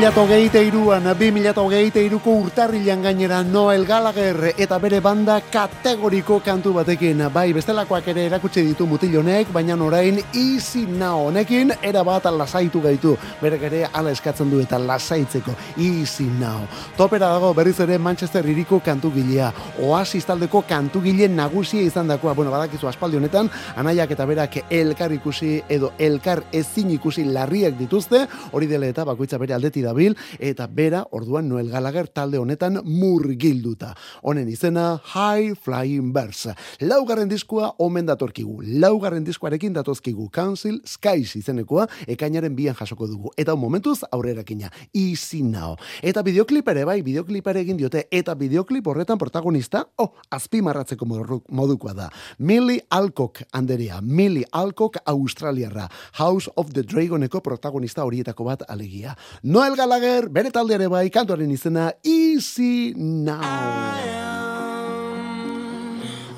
2023an, 0.02 1.04
2023ko 1.14 2.32
urtarrilan 2.42 3.04
gainera 3.04 3.44
Noel 3.46 3.84
Gallagher 3.86 4.48
eta 4.58 4.74
bere 4.82 4.98
banda 4.98 5.36
kategoriko 5.46 6.40
kantu 6.42 6.72
batekin. 6.74 7.22
Bai, 7.30 7.52
bestelakoak 7.54 8.08
ere 8.10 8.24
erakutsi 8.26 8.64
ditu 8.66 8.82
mutil 8.90 9.14
honek, 9.20 9.52
baina 9.54 9.76
orain 9.78 10.18
Easy 10.34 10.88
Now 10.88 11.28
honekin 11.28 11.70
era 11.80 12.02
bat 12.02 12.24
lasaitu 12.24 12.80
gaitu. 12.82 13.16
Berek 13.40 13.62
ere 13.62 13.84
ala 13.92 14.10
eskatzen 14.10 14.50
du 14.50 14.58
eta 14.58 14.76
lasaitzeko 14.76 15.54
Easy 15.76 16.26
Now. 16.40 16.66
Topera 16.96 17.28
dago 17.28 17.54
berriz 17.54 17.78
ere 17.78 17.96
Manchester 17.98 18.44
iriko 18.44 18.80
kantugilea. 18.80 19.52
Oasis 19.86 20.26
taldeko 20.26 20.64
kantugile 20.66 21.28
nagusia 21.28 21.80
izan 21.80 22.08
dakoa. 22.08 22.34
Bueno, 22.34 22.50
badakizu 22.50 22.88
aspaldi 22.88 23.18
honetan, 23.18 23.48
anaiak 23.76 24.10
eta 24.10 24.26
berak 24.26 24.58
elkar 24.68 25.12
ikusi 25.12 25.62
edo 25.68 25.92
elkar 25.96 26.42
ezin 26.50 26.90
ikusi 26.90 27.24
larriak 27.24 27.78
dituzte, 27.78 28.26
hori 28.50 28.66
dela 28.66 28.90
eta 28.90 29.04
bakoitza 29.06 29.38
bere 29.38 29.54
aldeti 29.54 29.91
dabil, 29.92 30.16
eta 30.40 30.66
bera, 30.66 31.04
orduan 31.12 31.48
Noel 31.48 31.70
Gallagher 31.70 32.08
talde 32.08 32.40
honetan 32.40 32.80
murgilduta. 32.84 33.92
Honen 34.22 34.48
izena 34.48 34.96
High 35.12 35.54
Flying 35.54 36.12
Birds. 36.12 36.48
Laugarren 36.80 37.28
diskua 37.30 37.72
omen 37.78 38.08
datorkigu. 38.08 38.62
Laugarren 38.82 39.24
diskoarekin 39.24 39.76
datozkigu 39.76 40.28
Council 40.32 40.80
Skies 40.88 41.36
izenekoa, 41.38 41.86
ekainaren 42.10 42.56
bian 42.56 42.76
jasoko 42.78 43.06
dugu. 43.10 43.32
Eta 43.36 43.54
momentuz 43.56 44.00
aurrerakina, 44.10 44.70
Easy 44.94 45.42
Now. 45.42 45.76
Eta 46.02 46.22
videoklip 46.24 46.68
ere 46.72 46.84
bai, 46.88 47.00
videoklip 47.04 47.46
ere 47.52 47.62
egin 47.62 47.78
diote, 47.80 48.06
eta 48.10 48.34
videoklip 48.38 48.86
horretan 48.88 49.20
protagonista, 49.20 49.84
oh, 49.98 50.12
azpimarratzeko 50.30 51.06
modukoa 51.06 51.94
da. 51.96 52.08
Millie 52.38 52.82
Alcock 52.90 53.42
anderea, 53.52 54.00
Millie 54.00 54.46
Alcock 54.52 54.98
Australiarra, 55.06 55.88
House 56.18 56.50
of 56.56 56.72
the 56.72 56.82
Dragoneko 56.82 57.42
protagonista 57.42 58.04
horietako 58.04 58.48
bat 58.48 58.64
alegia. 58.68 59.16
Noel 59.42 59.76
Gallagher, 59.82 60.28
bere 60.30 60.52
taldeare 60.54 60.86
bai, 60.86 61.08
kantuaren 61.10 61.50
izena 61.50 61.88
Easy 62.06 62.92
Now. 62.94 63.42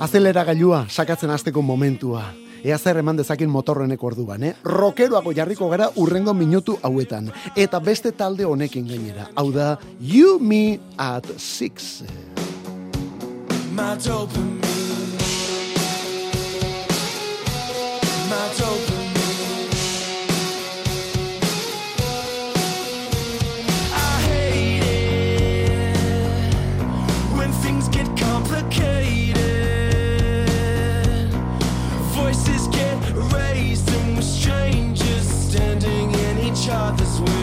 Azelera 0.00 0.46
gailua, 0.48 0.86
sakatzen 0.88 1.28
hasteko 1.28 1.60
momentua. 1.60 2.22
Ea 2.64 2.78
zer 2.78 3.02
eman 3.02 3.20
dezakin 3.20 3.52
motorrenek 3.52 4.00
orduan, 4.00 4.46
eh? 4.48 4.54
Rokeroago 4.64 5.34
jarriko 5.36 5.68
gara 5.68 5.90
urrengo 6.00 6.32
minutu 6.32 6.78
hauetan. 6.80 7.28
Eta 7.52 7.82
beste 7.84 8.14
talde 8.16 8.48
honekin 8.48 8.88
gainera. 8.88 9.28
Hau 9.36 9.50
da, 9.52 9.76
You 10.00 10.38
Me 10.40 10.80
at 10.96 11.28
Six. 11.36 12.00
My 13.76 13.92
dopamine. 14.00 14.72
My 18.32 18.44
dopamine. 18.56 18.93
Each 36.64 36.70
other's 36.70 37.20
way. 37.20 37.33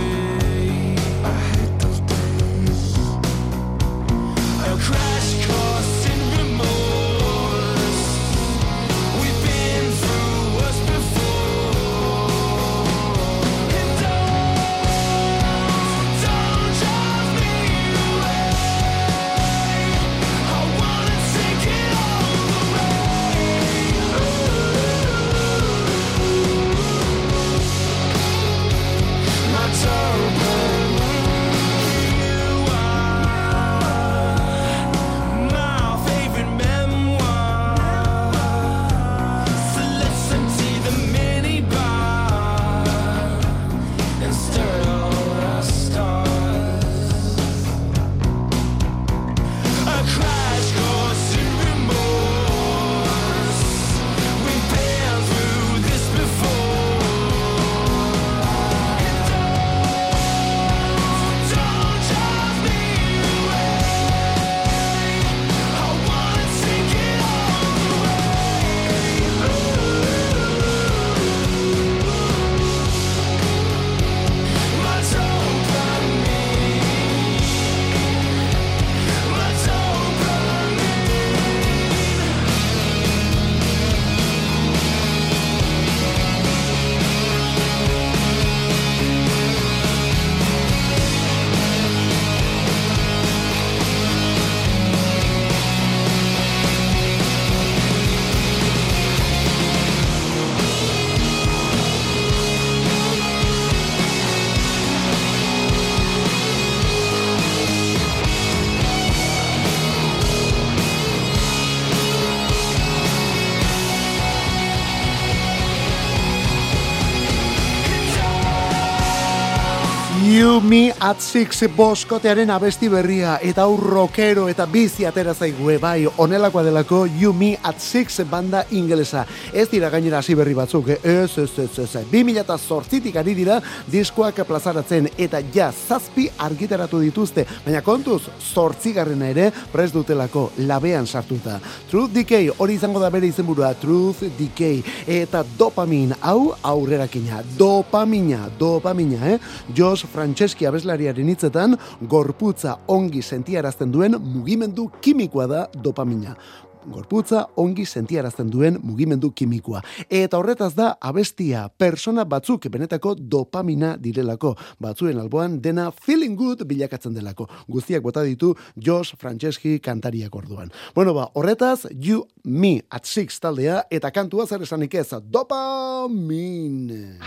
At 121.01 121.17
Six 121.17 121.63
boskotearen 121.73 122.51
abesti 122.53 122.85
berria 122.85 123.39
eta 123.41 123.63
hau 123.63 123.73
rockero 123.73 124.43
eta 124.51 124.67
bizi 124.69 125.01
atera 125.09 125.33
zaigue 125.33 125.79
bai 125.81 126.03
onelakoa 126.05 126.61
delako 126.61 127.07
You 127.17 127.31
Me 127.33 127.55
at 127.57 127.79
Six 127.81 128.21
banda 128.29 128.67
ingelesa. 128.69 129.23
Ez 129.51 129.65
dira 129.71 129.89
gainera 129.89 130.19
hasi 130.19 130.35
berri 130.37 130.53
batzuk, 130.53 130.91
eh? 130.93 130.99
ez, 131.01 131.39
ez, 131.41 131.49
ez, 131.57 131.79
ez, 131.79 131.95
ez. 131.95 132.03
2008tik 132.11 133.17
ari 133.17 133.33
dira 133.33 133.55
diskoak 133.89 134.43
plazaratzen 134.45 135.07
eta 135.17 135.41
ja 135.55 135.71
zazpi 135.71 136.27
argitaratu 136.37 136.99
dituzte, 137.01 137.47
baina 137.65 137.81
kontuz 137.81 138.21
zortzigarrena 138.53 139.31
ere 139.33 139.49
prest 139.73 139.97
dutelako 139.97 140.51
labean 140.67 141.07
sartuta. 141.07 141.57
Truth 141.89 142.13
Decay 142.13 142.51
hori 142.59 142.77
izango 142.77 143.01
da 143.01 143.09
bere 143.09 143.25
izenburua 143.25 143.73
Truth 143.73 144.21
Decay 144.37 144.83
eta 145.17 145.41
dopamin 145.57 146.13
hau 146.21 146.53
aurrerakina, 146.61 147.41
dopamina, 147.57 148.45
dopamina, 148.59 149.33
eh? 149.33 149.41
Jos 149.73 150.05
Franceschi 150.05 150.69
abeslariaren 150.91 151.29
hitzetan 151.29 151.77
gorputza 152.09 152.77
ongi 152.87 153.21
sentiarazten 153.21 153.91
duen 153.91 154.17
mugimendu 154.19 154.89
kimikoa 155.01 155.47
da 155.47 155.67
dopamina 155.83 156.35
gorputza 156.81 157.43
ongi 157.61 157.85
sentiarazten 157.85 158.49
duen 158.49 158.79
mugimendu 158.81 159.29
kimikoa. 159.37 159.83
Eta 160.09 160.39
horretaz 160.39 160.73
da 160.73 160.95
abestia 160.99 161.69
persona 161.77 162.25
batzuk 162.25 162.65
benetako 162.73 163.13
dopamina 163.15 163.91
direlako. 164.01 164.55
Batzuen 164.81 165.19
alboan 165.21 165.61
dena 165.61 165.91
feeling 165.91 166.35
good 166.35 166.65
bilakatzen 166.65 167.13
delako. 167.13 167.45
Guztiak 167.69 168.01
bota 168.01 168.23
ditu 168.25 168.55
Josh 168.75 169.13
Franceschi 169.15 169.79
kantariak 169.79 170.35
orduan. 170.35 170.71
Bueno 170.95 171.13
ba, 171.13 171.29
horretaz 171.35 171.85
You 171.91 172.25
Me 172.45 172.81
at 172.89 173.05
Six 173.05 173.39
taldea 173.39 173.83
eta 173.91 174.09
kantua 174.09 174.47
zer 174.47 174.65
esanik 174.65 174.95
ez 174.95 175.13
dopamine. 175.21 177.19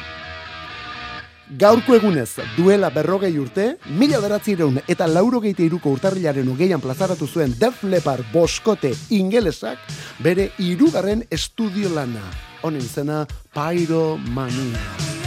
Gaurko 1.51 1.93
egunez, 1.93 2.39
duela 2.57 2.89
berrogei 2.89 3.35
urte, 3.37 3.75
mila 4.01 4.21
beratzireun 4.25 4.79
eta 4.89 5.05
laurogeite 5.11 5.67
iruko 5.67 5.93
urtarrilaren 5.93 6.49
hogeian 6.49 6.81
plazaratu 6.81 7.29
zuen 7.29 7.53
Def 7.61 7.83
Leppard 7.85 8.25
boskote 8.33 8.95
ingelesak 9.13 9.79
bere 10.25 10.51
irugarren 10.59 11.27
estudio 11.31 11.93
lana. 11.93 12.25
Honen 12.65 12.81
izena 12.81 13.27
Pyromania. 13.53 15.24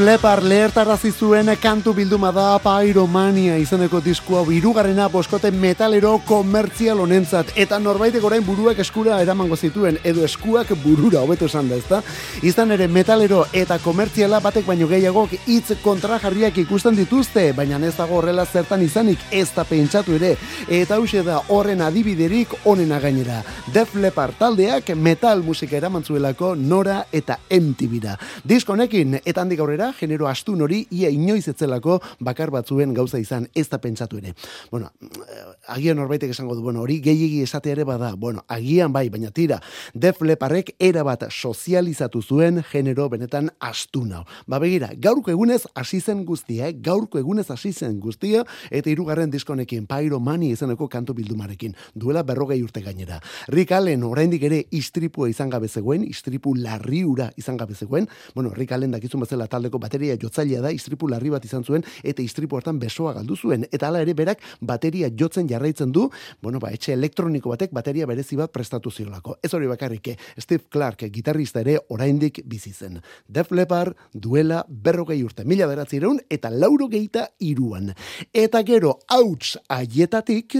Def 0.00 0.06
Leppard 0.06 0.44
lehertarazi 0.48 1.10
zuen 1.12 1.50
kantu 1.60 1.92
bilduma 1.92 2.30
da 2.32 2.54
Pyromania 2.64 3.58
izeneko 3.60 3.98
diskua 4.00 4.40
hirugarrena 4.48 5.10
boskote 5.12 5.50
metalero 5.52 6.14
komertzial 6.24 7.02
honentzat 7.04 7.50
eta 7.60 7.76
norbaitek 7.78 8.24
orain 8.24 8.40
buruak 8.46 8.78
eskura 8.80 9.18
eramango 9.20 9.58
zituen 9.60 9.98
edo 10.02 10.24
eskuak 10.24 10.72
burura 10.80 11.20
hobeto 11.20 11.50
esan 11.50 11.68
da, 11.68 11.76
ezta? 11.76 12.00
Izan 12.40 12.72
ere 12.72 12.86
metalero 12.88 13.42
eta 13.52 13.76
komertziala 13.84 14.40
batek 14.40 14.64
baino 14.70 14.88
gehiagok 14.88 15.34
hitz 15.44 15.76
kontrajarriak 15.82 16.56
ikusten 16.64 16.96
dituzte, 16.96 17.50
baina 17.52 17.76
ez 17.84 17.92
dago 17.98 18.16
horrela 18.22 18.46
zertan 18.46 18.80
izanik 18.80 19.18
ez 19.30 19.50
da 19.54 19.66
pentsatu 19.68 20.16
ere 20.16 20.32
eta 20.66 20.96
hause 20.96 21.20
da 21.26 21.42
horren 21.48 21.84
adibiderik 21.84 22.56
onena 22.64 23.02
gainera. 23.04 23.42
Def 23.68 23.92
Leppard 23.94 24.40
taldeak 24.40 24.94
metal 24.96 25.44
musika 25.44 25.76
eraman 25.76 26.08
zuelako 26.08 26.54
Nora 26.56 27.02
eta 27.12 27.36
MTV-ra. 27.50 28.16
Diskonekin 28.48 29.20
eta 29.26 29.44
handik 29.44 29.60
aurrera 29.60 29.89
genero 29.92 30.28
astun 30.28 30.62
hori 30.62 30.86
ia 30.90 31.10
inoiz 31.10 31.46
etzelako 31.48 32.00
bakar 32.20 32.50
batzuen 32.50 32.94
gauza 32.94 33.18
izan 33.18 33.48
ez 33.54 33.68
da 33.68 33.78
pentsatu 33.78 34.18
ere. 34.18 34.34
Bueno, 34.70 34.90
eh, 35.02 35.44
agian 35.68 35.96
norbaitek 35.96 36.30
esango 36.30 36.54
du, 36.54 36.62
bueno, 36.62 36.82
hori 36.82 37.00
gehiegi 37.00 37.42
esate 37.42 37.72
ere 37.72 37.84
bada. 37.84 38.14
Bueno, 38.14 38.44
agian 38.48 38.92
bai, 38.92 39.08
baina 39.08 39.30
tira, 39.30 39.60
Def 39.94 40.20
Leppardek 40.22 40.74
era 40.78 41.02
bat 41.02 41.26
sozializatu 41.30 42.22
zuen 42.22 42.62
genero 42.70 43.08
benetan 43.08 43.50
astuna. 43.58 44.24
Ba 44.46 44.58
begira, 44.62 44.90
gaurko 44.96 45.30
egunez 45.30 45.64
hasi 45.74 46.00
zen 46.00 46.24
guztia, 46.24 46.68
eh? 46.68 46.76
gaurko 46.78 47.18
egunez 47.18 47.48
hasi 47.50 47.72
zen 47.72 47.98
guztia 48.00 48.44
eta 48.70 48.90
hirugarren 48.90 49.30
diskonekin 49.30 49.86
Pyromani 49.90 50.52
izeneko 50.54 50.88
kantu 50.88 51.14
bildumarekin. 51.18 51.74
Duela 51.94 52.22
berrogei 52.22 52.60
urte 52.62 52.82
gainera. 52.84 53.20
Rick 53.48 53.72
Allen 53.72 54.04
oraindik 54.06 54.44
ere 54.46 54.62
istripua 54.70 55.28
izan 55.30 55.50
gabe 55.50 55.68
zegoen, 55.68 56.04
istripu 56.04 56.54
larriura 56.54 57.30
izan 57.40 57.56
gabe 57.56 57.74
zegoen. 57.74 58.08
Bueno, 58.34 58.54
Rick 58.54 58.72
Allen 58.72 58.94
dakizun 58.94 59.24
bezala 59.24 59.48
taldeko 59.50 59.79
bateria 59.80 60.16
jotzailea 60.20 60.62
da, 60.64 60.72
istripu 60.72 61.08
larri 61.10 61.30
bat 61.32 61.44
izan 61.44 61.64
zuen 61.64 61.84
eta 62.02 62.22
istripu 62.22 62.58
hartan 62.58 62.78
besoa 62.80 63.14
galdu 63.16 63.36
zuen 63.36 63.66
eta 63.70 63.88
hala 63.88 64.02
ere 64.04 64.14
berak 64.14 64.42
bateria 64.60 65.10
jotzen 65.10 65.48
jarraitzen 65.48 65.92
du, 65.92 66.08
bueno, 66.42 66.60
ba 66.60 66.72
etxe 66.74 66.92
elektroniko 66.94 67.50
batek 67.54 67.74
bateria 67.76 68.06
berezi 68.06 68.36
bat 68.36 68.52
prestatu 68.52 68.90
ziolako. 68.90 69.36
Ez 69.42 69.52
hori 69.54 69.68
bakarrik, 69.70 70.12
Steve 70.38 70.68
Clark 70.70 71.06
gitarrista 71.12 71.60
ere 71.64 71.78
oraindik 71.88 72.42
bizi 72.46 72.72
zen. 72.72 73.00
Def 73.28 73.50
Leppard 73.50 73.96
duela 74.12 74.64
berrogei 74.68 75.22
urte, 75.24 75.44
mila 75.44 75.68
beratzireun 75.70 76.20
eta 76.30 76.50
lauro 76.50 76.88
geita 76.88 77.28
iruan. 77.38 77.92
Eta 78.32 78.64
gero, 78.66 78.98
hauts 79.08 79.56
aietatik... 79.68 80.58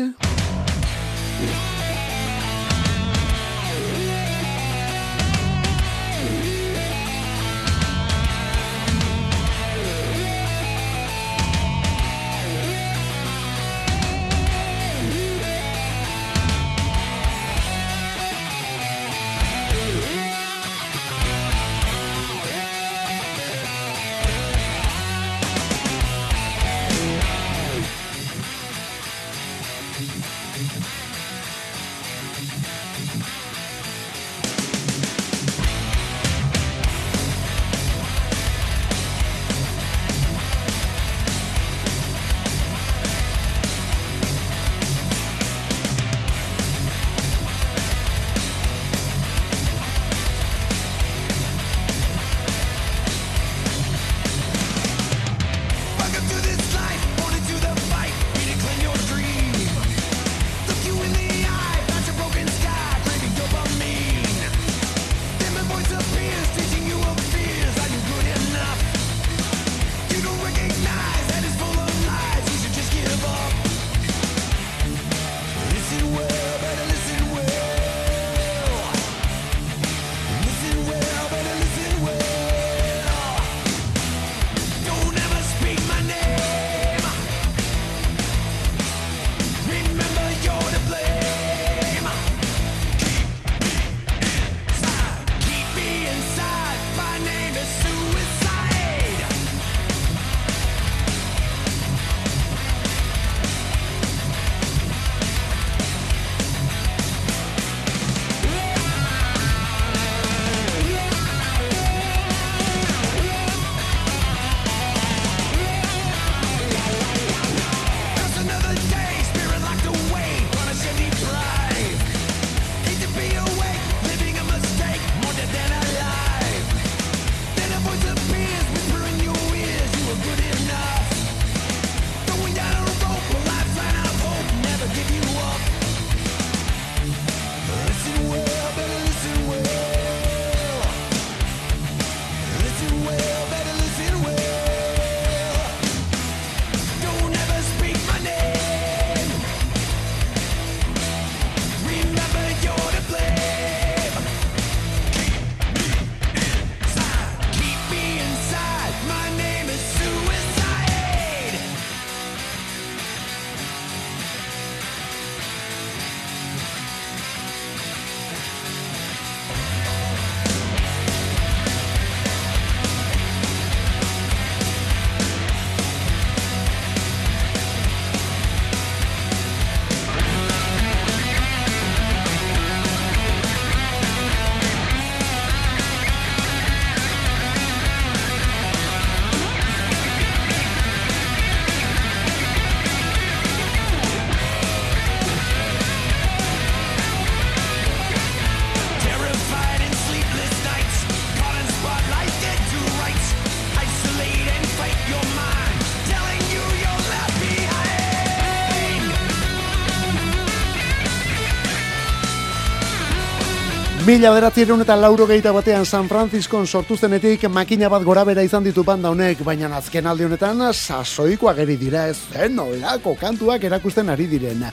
Mila 214.10 214.32
bederatzireun 214.34 214.80
eta 214.82 214.96
lauro 214.98 215.22
gehieta 215.30 215.52
batean 215.54 215.84
San 215.86 216.08
Franciscon 216.10 216.64
sortu 216.66 216.96
zenetik 216.98 217.44
makina 217.46 217.86
bat 217.88 218.02
gora 218.02 218.24
bera 218.26 218.42
izan 218.42 218.64
ditu 218.66 218.82
banda 218.82 219.12
honek, 219.12 219.44
baina 219.46 219.68
azken 219.76 220.08
aldi 220.10 220.24
honetan 220.26 220.64
sasoiko 220.72 221.46
ageri 221.46 221.76
dira 221.78 222.08
ez 222.10 222.16
zen 222.32 222.58
olako 222.58 223.12
kantuak 223.20 223.62
erakusten 223.68 224.10
ari 224.10 224.26
diren. 224.26 224.64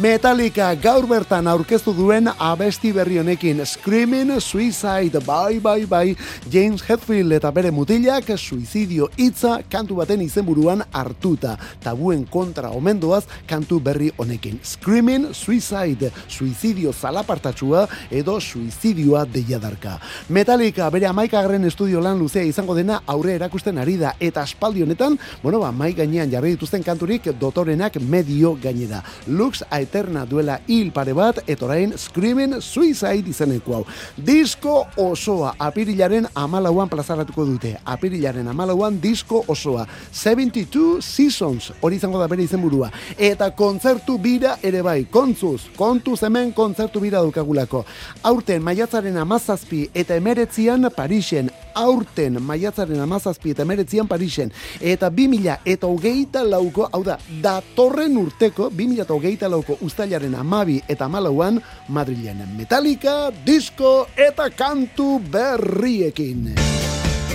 Metallica 0.00 0.70
gaur 0.80 1.04
bertan 1.10 1.46
aurkeztu 1.52 1.92
duen 1.92 2.30
abesti 2.38 2.94
berri 2.96 3.18
honekin 3.20 3.60
Screaming 3.66 4.40
Suicide, 4.40 5.20
bye 5.26 5.60
bye 5.60 5.84
bye, 5.84 6.16
James 6.48 6.80
Hetfield 6.88 7.36
eta 7.36 7.52
bere 7.52 7.70
mutilak 7.70 8.32
suizidio 8.38 9.10
hitza 9.18 9.58
kantu 9.68 10.00
baten 10.00 10.24
izenburuan 10.24 10.86
hartuta. 10.90 11.58
Tabuen 11.84 12.24
kontra 12.24 12.72
omendoaz 12.72 13.26
kantu 13.46 13.78
berri 13.78 14.08
honekin. 14.16 14.56
Screaming 14.64 15.34
Suicide, 15.34 16.14
suizidio 16.28 16.96
zalapartatsua 16.96 17.86
edo 18.10 18.40
suizidioa 18.86 19.24
deiadarka. 19.26 19.98
Metallica 20.28 20.88
bere 20.90 21.06
amaikagarren 21.06 21.64
estudio 21.66 22.00
lan 22.00 22.18
luzea 22.18 22.44
izango 22.46 22.74
dena 22.74 23.00
aurre 23.06 23.34
erakusten 23.34 23.78
ari 23.78 23.96
da 23.96 24.14
eta 24.20 24.42
aspaldi 24.42 24.82
honetan, 24.82 25.18
bueno 25.42 25.58
ba, 25.60 25.72
mai 25.72 25.92
gainean 25.92 26.30
jarri 26.30 26.52
dituzten 26.54 26.84
kanturik 26.84 27.26
dotorenak 27.40 27.98
medio 28.00 28.56
gainera. 28.62 29.02
Lux 29.26 29.62
Aeterna 29.70 30.24
duela 30.26 30.60
hil 30.66 30.92
pare 30.92 31.12
bat, 31.12 31.40
eta 31.46 31.64
orain 31.66 31.92
Screaming 31.96 32.60
Suicide 32.60 33.28
izeneko 33.28 33.74
hau. 33.74 33.84
Disko 34.16 34.86
osoa 34.96 35.54
apirilaren 35.58 36.28
amalauan 36.34 36.88
plazaratuko 36.88 37.44
dute. 37.46 37.76
Apirilaren 37.84 38.48
amalauan 38.48 39.00
disko 39.02 39.44
osoa. 39.48 39.86
72 40.12 41.02
Seasons, 41.02 41.72
hori 41.80 41.96
izango 41.96 42.20
da 42.20 42.28
bere 42.28 42.44
izenburua. 42.44 42.90
Eta 43.18 43.50
kontzertu 43.50 44.18
bira 44.18 44.56
ere 44.62 44.82
bai, 44.82 45.06
kontzuz, 45.10 45.66
kontuz 45.76 46.22
hemen 46.22 46.52
kontzertu 46.52 47.00
bira 47.00 47.22
dukagulako. 47.24 47.84
Aurten 48.22 48.62
maiatzaren 48.76 49.16
amazazpi 49.16 49.86
eta 49.96 50.16
emeretzian 50.20 50.90
Parisen, 50.92 51.46
aurten 51.74 52.36
maiatzaren 52.44 53.00
amazazpi 53.00 53.54
eta 53.54 53.64
emeretzian 53.64 54.08
Parisen, 54.08 54.52
eta 54.84 55.08
2000 55.08 55.54
eta 55.64 55.88
hogeita 55.88 56.42
lauko, 56.44 56.84
hau 56.92 57.00
da, 57.04 57.16
datorren 57.40 58.18
urteko, 58.20 58.68
2000 58.68 59.06
eta 59.06 59.14
hogeita 59.14 59.48
lauko 59.48 59.78
ustailaren 59.80 60.34
amabi 60.36 60.82
eta 60.88 61.08
amalauan 61.08 61.62
Madrilen 61.88 62.44
Metallica, 62.58 63.30
disko 63.46 64.10
eta 64.12 64.50
kantu 64.50 65.22
berriekin. 65.32 66.52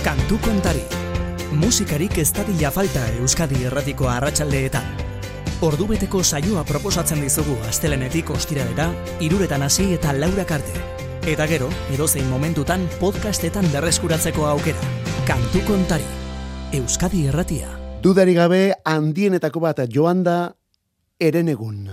Kantu 0.04 0.38
kontari. 0.46 0.86
Musikarik 1.58 2.22
ez 2.22 2.30
dadila 2.38 2.70
falta 2.70 3.02
Euskadi 3.18 3.64
erratiko 3.66 4.06
arratsaldeetan. 4.14 4.94
Ordubeteko 5.62 6.22
saioa 6.22 6.62
proposatzen 6.62 7.20
dizugu 7.22 7.58
astelenetik 7.66 8.30
ostiralera, 8.30 8.92
iruretan 9.20 9.66
hasi 9.66 9.90
eta 9.98 10.14
laurak 10.14 10.58
arte. 10.62 11.01
Eta 11.22 11.44
gero, 11.46 11.68
edozein 11.94 12.26
momentutan 12.26 12.82
podcastetan 12.98 13.68
berreskuratzeko 13.70 14.42
aukera. 14.42 14.88
Kantu 15.22 15.60
kontari. 15.68 16.08
Euskadi 16.74 17.28
erratia. 17.30 17.68
Dudari 18.02 18.34
gabe 18.34 18.62
handienetako 18.82 19.62
bat 19.62 19.84
joan 19.86 20.24
da 20.26 20.50
erenegun. 21.22 21.86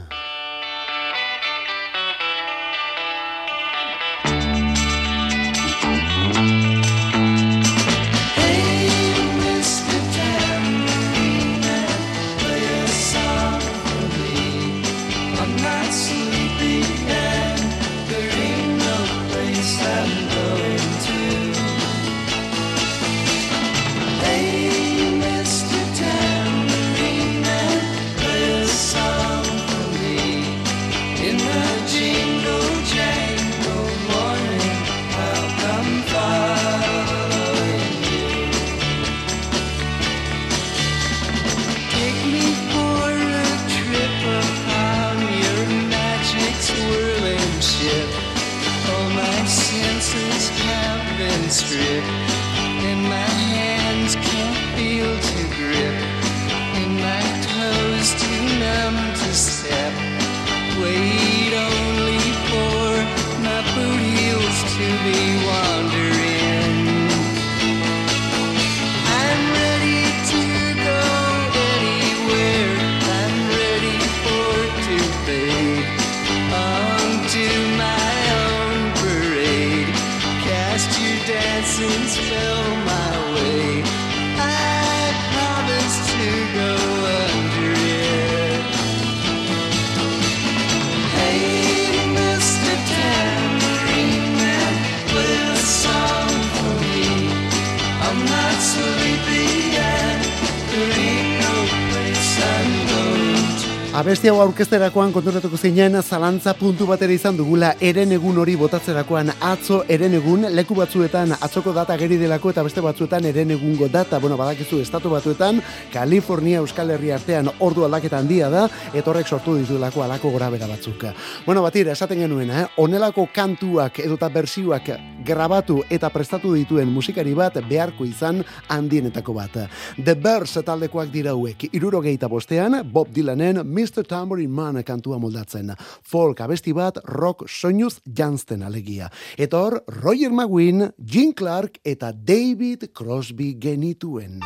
Hau 104.30 104.42
aurkezterakoan 104.44 105.14
konturatuko 105.14 105.58
zinen 105.58 105.96
zalantza 106.04 106.52
puntu 106.54 106.86
batera 106.86 107.14
izan 107.14 107.38
dugula 107.38 107.72
eren 107.82 108.12
egun 108.14 108.38
hori 108.38 108.54
botatzerakoan 108.60 109.32
atzo 109.48 109.80
eren 109.90 110.14
egun 110.14 110.46
leku 110.54 110.76
batzuetan 110.78 111.32
atzoko 111.34 111.74
data 111.74 111.96
geri 111.98 112.18
delako 112.22 112.52
eta 112.54 112.64
beste 112.68 112.84
batzuetan 112.86 113.26
eren 113.26 113.56
egungo 113.56 113.88
data 113.90 114.20
bueno 114.20 114.38
badakizu 114.38 114.82
estatu 114.84 115.10
batzuetan 115.10 115.62
Kalifornia 115.94 116.60
Euskal 116.60 116.92
Herria 116.94 117.16
artean 117.16 117.50
ordu 117.60 117.86
aldaketa 117.88 118.20
handia 118.20 118.50
da 118.54 118.68
eta 118.94 119.10
horrek 119.10 119.28
sortu 119.28 119.56
dituelako 119.58 120.04
alako 120.04 120.34
gorabera 120.36 120.68
batzuk 120.68 121.08
bueno 121.46 121.64
batira 121.66 121.98
esaten 121.98 122.20
genuen 122.20 122.52
eh? 122.52 122.68
onelako 122.78 123.30
kantuak 123.34 124.00
edota 124.06 124.30
bersioak 124.30 124.92
grabatu 125.26 125.82
eta 125.90 126.10
prestatu 126.10 126.54
dituen 126.54 126.92
musikari 126.92 127.34
bat 127.34 127.58
beharko 127.70 128.06
izan 128.06 128.44
handienetako 128.68 129.34
bat 129.34 129.58
The 129.98 130.16
Birds 130.16 130.60
taldekoak 130.66 131.10
dira 131.10 131.34
hauek 131.34 131.70
irurogeita 131.74 132.30
bostean 132.30 132.82
Bob 132.94 133.10
Dylanen 133.16 133.64
Mr. 133.66 134.06
Tambourine 134.20 134.52
Man 134.52 134.84
kantua 134.84 135.18
moldatzen. 135.20 135.72
Folk 136.04 136.42
abesti 136.44 136.74
bat 136.76 137.00
rock 137.08 137.48
soinuz 137.48 138.00
jantzten 138.04 138.64
alegia. 138.68 139.08
Eta 139.38 139.60
hor, 139.60 139.80
Roger 140.02 140.32
McGuinn, 140.32 140.90
Gene 141.00 141.34
Clark 141.34 141.80
eta 141.86 142.12
David 142.12 142.90
Crosby 142.94 143.54
genituen. 143.62 144.42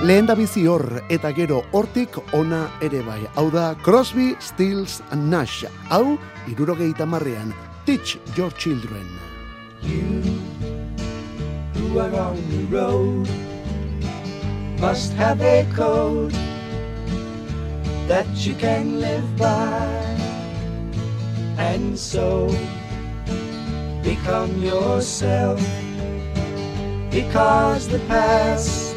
Lehen 0.00 0.26
da 0.26 0.34
bizi 0.34 0.64
hor 0.66 1.02
eta 1.12 1.30
gero 1.36 1.60
hortik 1.76 2.16
ona 2.34 2.64
ere 2.82 3.02
bai. 3.04 3.20
Hau 3.36 3.50
da 3.52 3.74
Crosby, 3.84 4.32
Stills 4.40 5.02
and 5.12 5.30
Nash. 5.30 5.66
Hau, 5.90 6.16
irurogeita 6.48 7.06
marrean. 7.06 7.54
Teach 7.86 8.18
your 8.36 8.50
children. 8.56 9.06
who 11.90 11.98
are 11.98 12.14
on 12.14 12.36
the 12.50 12.64
road 12.66 13.28
must 14.80 15.12
have 15.14 15.40
a 15.40 15.66
code 15.74 16.32
that 18.10 18.44
you 18.44 18.56
can 18.56 18.98
live 18.98 19.36
by. 19.36 19.86
And 21.58 21.96
so 21.96 22.48
become 24.02 24.60
yourself. 24.60 25.60
Because 27.08 27.86
the 27.86 28.00
past 28.08 28.96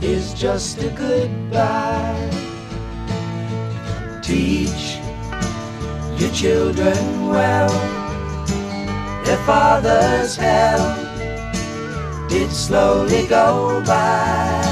is 0.00 0.32
just 0.32 0.78
a 0.82 0.88
goodbye. 0.88 2.30
Teach 4.22 4.96
your 6.18 6.32
children 6.32 7.28
well. 7.28 7.72
Their 9.26 9.42
father's 9.44 10.34
hell 10.34 10.96
did 12.30 12.50
slowly 12.50 13.26
go 13.26 13.82
by 13.84 14.71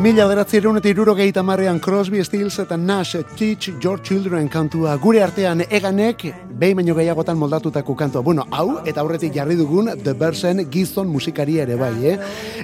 Mila 0.00 0.24
bederatzireun 0.24 0.78
eta 0.78 0.88
irurogeita 0.88 1.42
marrean 1.44 1.76
Crosby, 1.78 2.22
Stills 2.24 2.54
eta 2.62 2.78
Nash 2.80 3.18
Teach 3.36 3.68
Your 3.84 4.00
Children 4.00 4.46
kantua 4.48 4.94
gure 4.96 5.20
artean 5.20 5.60
eganek 5.68 6.22
behin 6.60 6.78
baino 6.78 6.94
gehiagotan 6.96 7.36
moldatutako 7.36 7.92
kantua. 7.96 8.22
Bueno, 8.24 8.46
hau 8.50 8.78
eta 8.88 9.02
aurretik 9.02 9.34
jarri 9.34 9.58
dugun 9.58 9.90
The 10.00 10.14
Bersen 10.16 10.62
gizon 10.72 11.10
musikaria 11.12 11.66
ere 11.66 11.76
bai, 11.76 11.92
eh? 12.14 12.14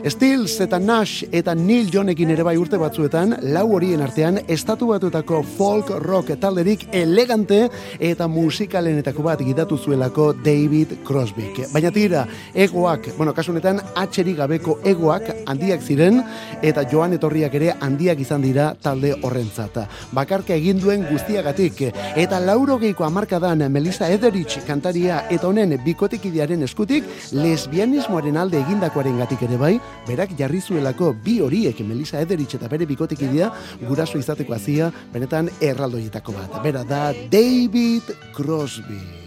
Stills 0.09 0.55
eta 0.65 0.79
Nash 0.81 1.27
eta 1.29 1.55
Neil 1.55 1.91
Johnekin 1.93 2.33
ere 2.33 2.45
bai 2.45 2.55
urte 2.57 2.81
batzuetan, 2.81 3.37
lau 3.53 3.67
horien 3.77 4.01
artean 4.01 4.41
estatu 4.49 4.89
batuetako 4.95 5.43
folk 5.59 5.93
rock 6.07 6.33
talderik 6.41 6.89
elegante 6.97 7.67
eta 8.01 8.31
musikalenetako 8.33 9.27
bat 9.29 9.45
gidatu 9.45 9.77
zuelako 9.77 10.31
David 10.41 11.03
Crosby. 11.05 11.53
Baina 11.75 11.93
tira, 11.93 12.25
egoak, 12.55 13.13
bueno, 13.21 13.37
kasu 13.37 13.53
honetan 13.53 13.85
atxerik 13.95 14.41
gabeko 14.41 14.81
egoak 14.85 15.29
handiak 15.45 15.85
ziren 15.85 16.25
eta 16.63 16.89
joan 16.89 17.13
etorriak 17.27 17.55
ere 17.59 17.73
handiak 17.83 18.21
izan 18.23 18.45
dira 18.45 18.69
talde 18.83 19.11
horrentzat. 19.27 19.81
Bakarka 20.15 20.55
egin 20.55 20.79
duen 20.79 21.03
guztiagatik 21.09 21.83
eta 22.15 22.39
laurogeiko 22.41 23.05
hamarkadan 23.05 23.67
Melissa 23.73 24.09
Etheridge 24.15 24.63
kantaria 24.67 25.25
eta 25.31 25.49
honen 25.49 25.75
bikotekidearen 25.85 26.63
eskutik 26.63 27.05
lesbianismoaren 27.35 28.39
alde 28.39 28.63
egindakoaren 28.63 29.19
gatik 29.19 29.43
ere 29.49 29.59
bai, 29.59 29.75
berak 30.07 30.37
jarri 30.39 30.63
zuelako 30.63 31.13
bi 31.25 31.41
horiek 31.43 31.83
Melissa 31.83 32.23
Etheridge 32.23 32.61
eta 32.61 32.71
bere 32.71 32.87
bikotekidea 32.87 33.51
guraso 33.83 34.23
izateko 34.23 34.55
hazia 34.55 34.93
benetan 35.13 35.51
erraldoietako 35.61 36.39
bat. 36.39 36.61
Bera 36.63 36.87
da 36.87 37.11
David 37.33 38.15
Crosby. 38.37 39.26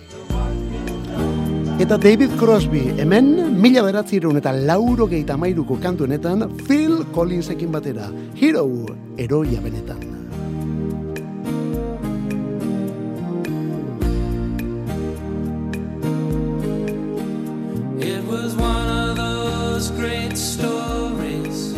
Eta 1.79 1.97
David 1.97 2.35
Crosby, 2.37 2.81
hemen 2.99 3.55
mila 3.61 3.81
beratzireun 3.85 4.37
eta 4.37 4.51
lauro 4.51 5.05
geita 5.07 5.37
mairuko 5.39 5.77
kantu 5.79 6.03
honetan 6.05 6.43
Phil 6.67 7.05
Collinsekin 7.15 7.71
batera. 7.71 8.11
Hero, 8.35 8.65
eroia 9.17 9.61
benetan. 9.63 10.03
It 18.01 18.21
was 18.27 18.55
one 18.57 18.89
of 18.89 19.15
those 19.15 19.89
great 19.91 20.35
stories 20.37 21.73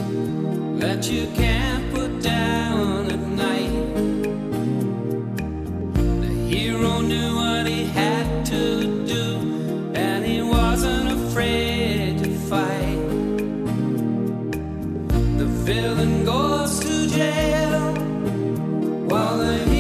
that 0.82 1.08
you 1.08 1.28
can't 1.36 1.94
put 1.94 2.24
down 2.24 3.06
at 3.06 3.22
night. 3.38 3.96
The 6.26 6.34
hero 6.50 7.02
knew 7.02 7.36
what 7.36 7.68
he 7.68 7.86
had 7.86 8.46
to 8.48 8.82
do, 8.82 9.01
afraid 11.32 12.22
to 12.22 12.30
fight. 12.50 13.08
The 15.38 15.46
villain 15.66 16.26
goes 16.26 16.80
to 16.82 17.08
jail 17.08 17.94
while 19.08 19.38
the 19.38 19.71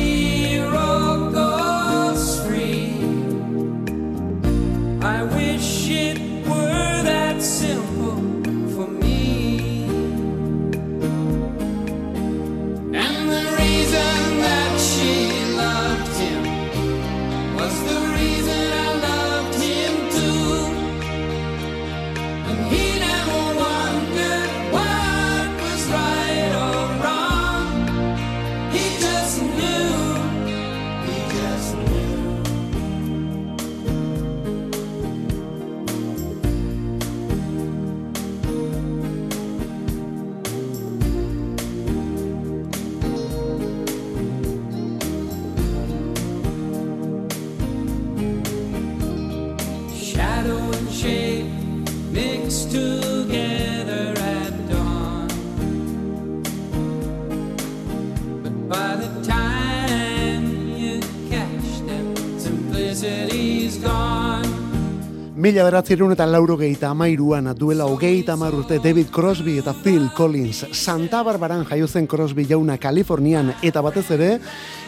Mila 65.42 65.64
beratzerun 65.66 66.12
eta 66.14 66.28
lauro 66.30 66.54
gehieta 66.54 66.92
amairuan 66.94 67.48
duela 67.58 67.88
hogeita 67.90 68.36
amar 68.36 68.54
urte 68.54 68.78
David 68.78 69.08
Crosby 69.10 69.56
eta 69.58 69.72
Phil 69.74 70.12
Collins 70.14 70.68
Santa 70.72 71.24
Barbaran 71.26 71.64
jaio 71.66 71.88
zen 71.88 72.06
Crosby 72.06 72.46
jauna 72.46 72.76
Kalifornian 72.78 73.50
eta 73.66 73.82
batez 73.82 74.04
ere 74.14 74.28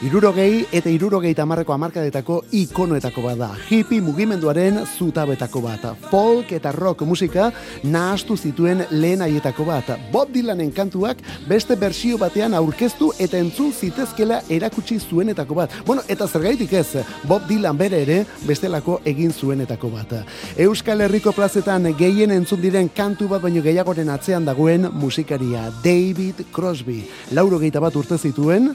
irurogei 0.06 0.68
eta 0.72 0.92
irurogeita 0.94 1.42
amarreko 1.42 1.74
amarkadetako 1.74 2.36
ikonoetako 2.52 3.24
bat 3.24 3.40
da. 3.40 3.48
Hippie 3.66 4.02
mugimenduaren 4.06 4.78
zutabetako 4.86 5.64
bat. 5.64 5.88
Folk 6.12 6.52
eta 6.54 6.72
rock 6.72 7.02
musika 7.02 7.50
nahastu 7.84 8.38
zituen 8.38 8.86
lehen 8.92 9.26
haietako 9.26 9.66
bat. 9.72 9.90
Bob 10.12 10.30
Dylanen 10.36 10.70
kantuak 10.72 11.26
beste 11.50 11.80
bersio 11.82 12.22
batean 12.22 12.54
aurkeztu 12.54 13.10
eta 13.18 13.42
entzun 13.42 13.74
zitezkela 13.74 14.44
erakutsi 14.54 15.00
zuenetako 15.00 15.58
bat. 15.64 15.82
Bueno 15.88 16.06
eta 16.08 16.28
zergaitik 16.28 16.78
ez 16.78 17.02
Bob 17.26 17.50
Dylan 17.50 17.82
bere 17.82 18.06
ere 18.06 18.22
bestelako 18.46 19.02
egin 19.16 19.34
zuenetako 19.34 19.90
bat 19.98 20.18
Euskal 20.54 21.02
Herriko 21.02 21.32
plazetan 21.34 21.88
gehien 21.98 22.30
entzun 22.30 22.60
diren 22.62 22.86
kantu 22.94 23.26
bat 23.32 23.42
baino 23.42 23.64
gehiagoren 23.66 24.12
atzean 24.14 24.46
dagoen 24.46 24.86
musikaria 25.02 25.64
David 25.82 26.44
Crosby. 26.54 27.00
Lauro 27.34 27.58
gehieta 27.58 27.82
bat 27.82 27.96
urte 27.98 28.20
zituen, 28.22 28.70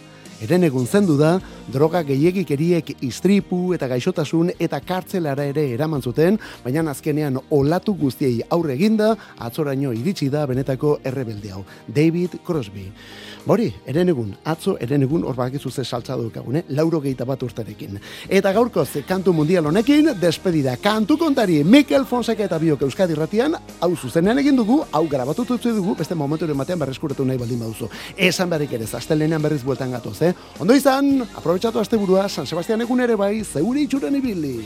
eren 0.45 0.65
egun 0.65 0.87
zendu 0.87 1.17
da, 1.19 1.39
droga 1.73 2.03
gehiegikeriek 2.07 2.95
istripu 3.07 3.75
eta 3.75 3.89
gaixotasun 3.91 4.53
eta 4.59 4.81
kartzelara 4.81 5.49
ere 5.51 5.67
eraman 5.75 6.03
zuten, 6.03 6.39
baina 6.65 6.85
azkenean 6.91 7.41
olatu 7.51 7.95
guztiei 7.99 8.41
aurre 8.51 8.75
eginda, 8.79 9.15
atzoraino 9.39 9.93
iritsi 9.93 10.31
da 10.31 10.47
benetako 10.47 10.99
errebelde 11.05 11.53
hau. 11.53 11.65
David 11.87 12.39
Crosby. 12.47 12.87
Bori, 13.49 13.69
eren 13.89 14.11
egun, 14.13 14.33
atzo 14.45 14.75
eren 14.83 15.03
egun 15.07 15.23
hor 15.25 15.37
bakizu 15.37 15.71
ze 15.71 15.85
saltza 15.85 16.17
daukagune, 16.17 16.65
lauro 16.77 17.01
gehieta 17.01 17.25
bat 17.25 17.43
urterekin. 17.43 17.99
Eta 18.29 18.53
gaurkoz, 18.53 18.89
kantu 19.09 19.33
mundial 19.33 19.67
honekin, 19.71 20.11
despedida 20.21 20.77
kantu 20.77 21.17
kontari 21.17 21.63
Mikel 21.65 22.05
Fonseca 22.05 22.45
eta 22.45 22.59
biok 22.59 22.83
Euskadi 22.85 23.15
ratian, 23.17 23.57
hau 23.81 23.91
zuzenean 23.97 24.39
egin 24.43 24.57
dugu, 24.57 24.83
hau 24.93 25.05
grabatutu 25.09 25.57
utzi 25.57 25.73
dugu, 25.73 25.95
beste 25.97 26.15
momenturen 26.15 26.59
batean 26.59 26.79
berreskuratu 26.79 27.25
nahi 27.25 27.41
baldin 27.41 27.63
baduzu. 27.65 27.89
Esan 28.17 28.51
beharrik 28.51 28.75
ere, 28.77 28.91
astelenean 29.01 29.43
berriz 29.43 29.63
bueltan 29.65 29.97
gatoz, 29.97 30.21
eh? 30.23 30.28
Ondo 30.59 30.75
izan, 30.75 31.23
aprobetsatu 31.37 31.81
asteburua, 31.81 32.29
San 32.29 32.47
Sebastian 32.47 32.83
egun 32.87 33.01
ere 33.05 33.17
bai, 33.17 33.35
zeure 33.45 33.85
itxuren 33.85 34.17
ibili. 34.19 34.57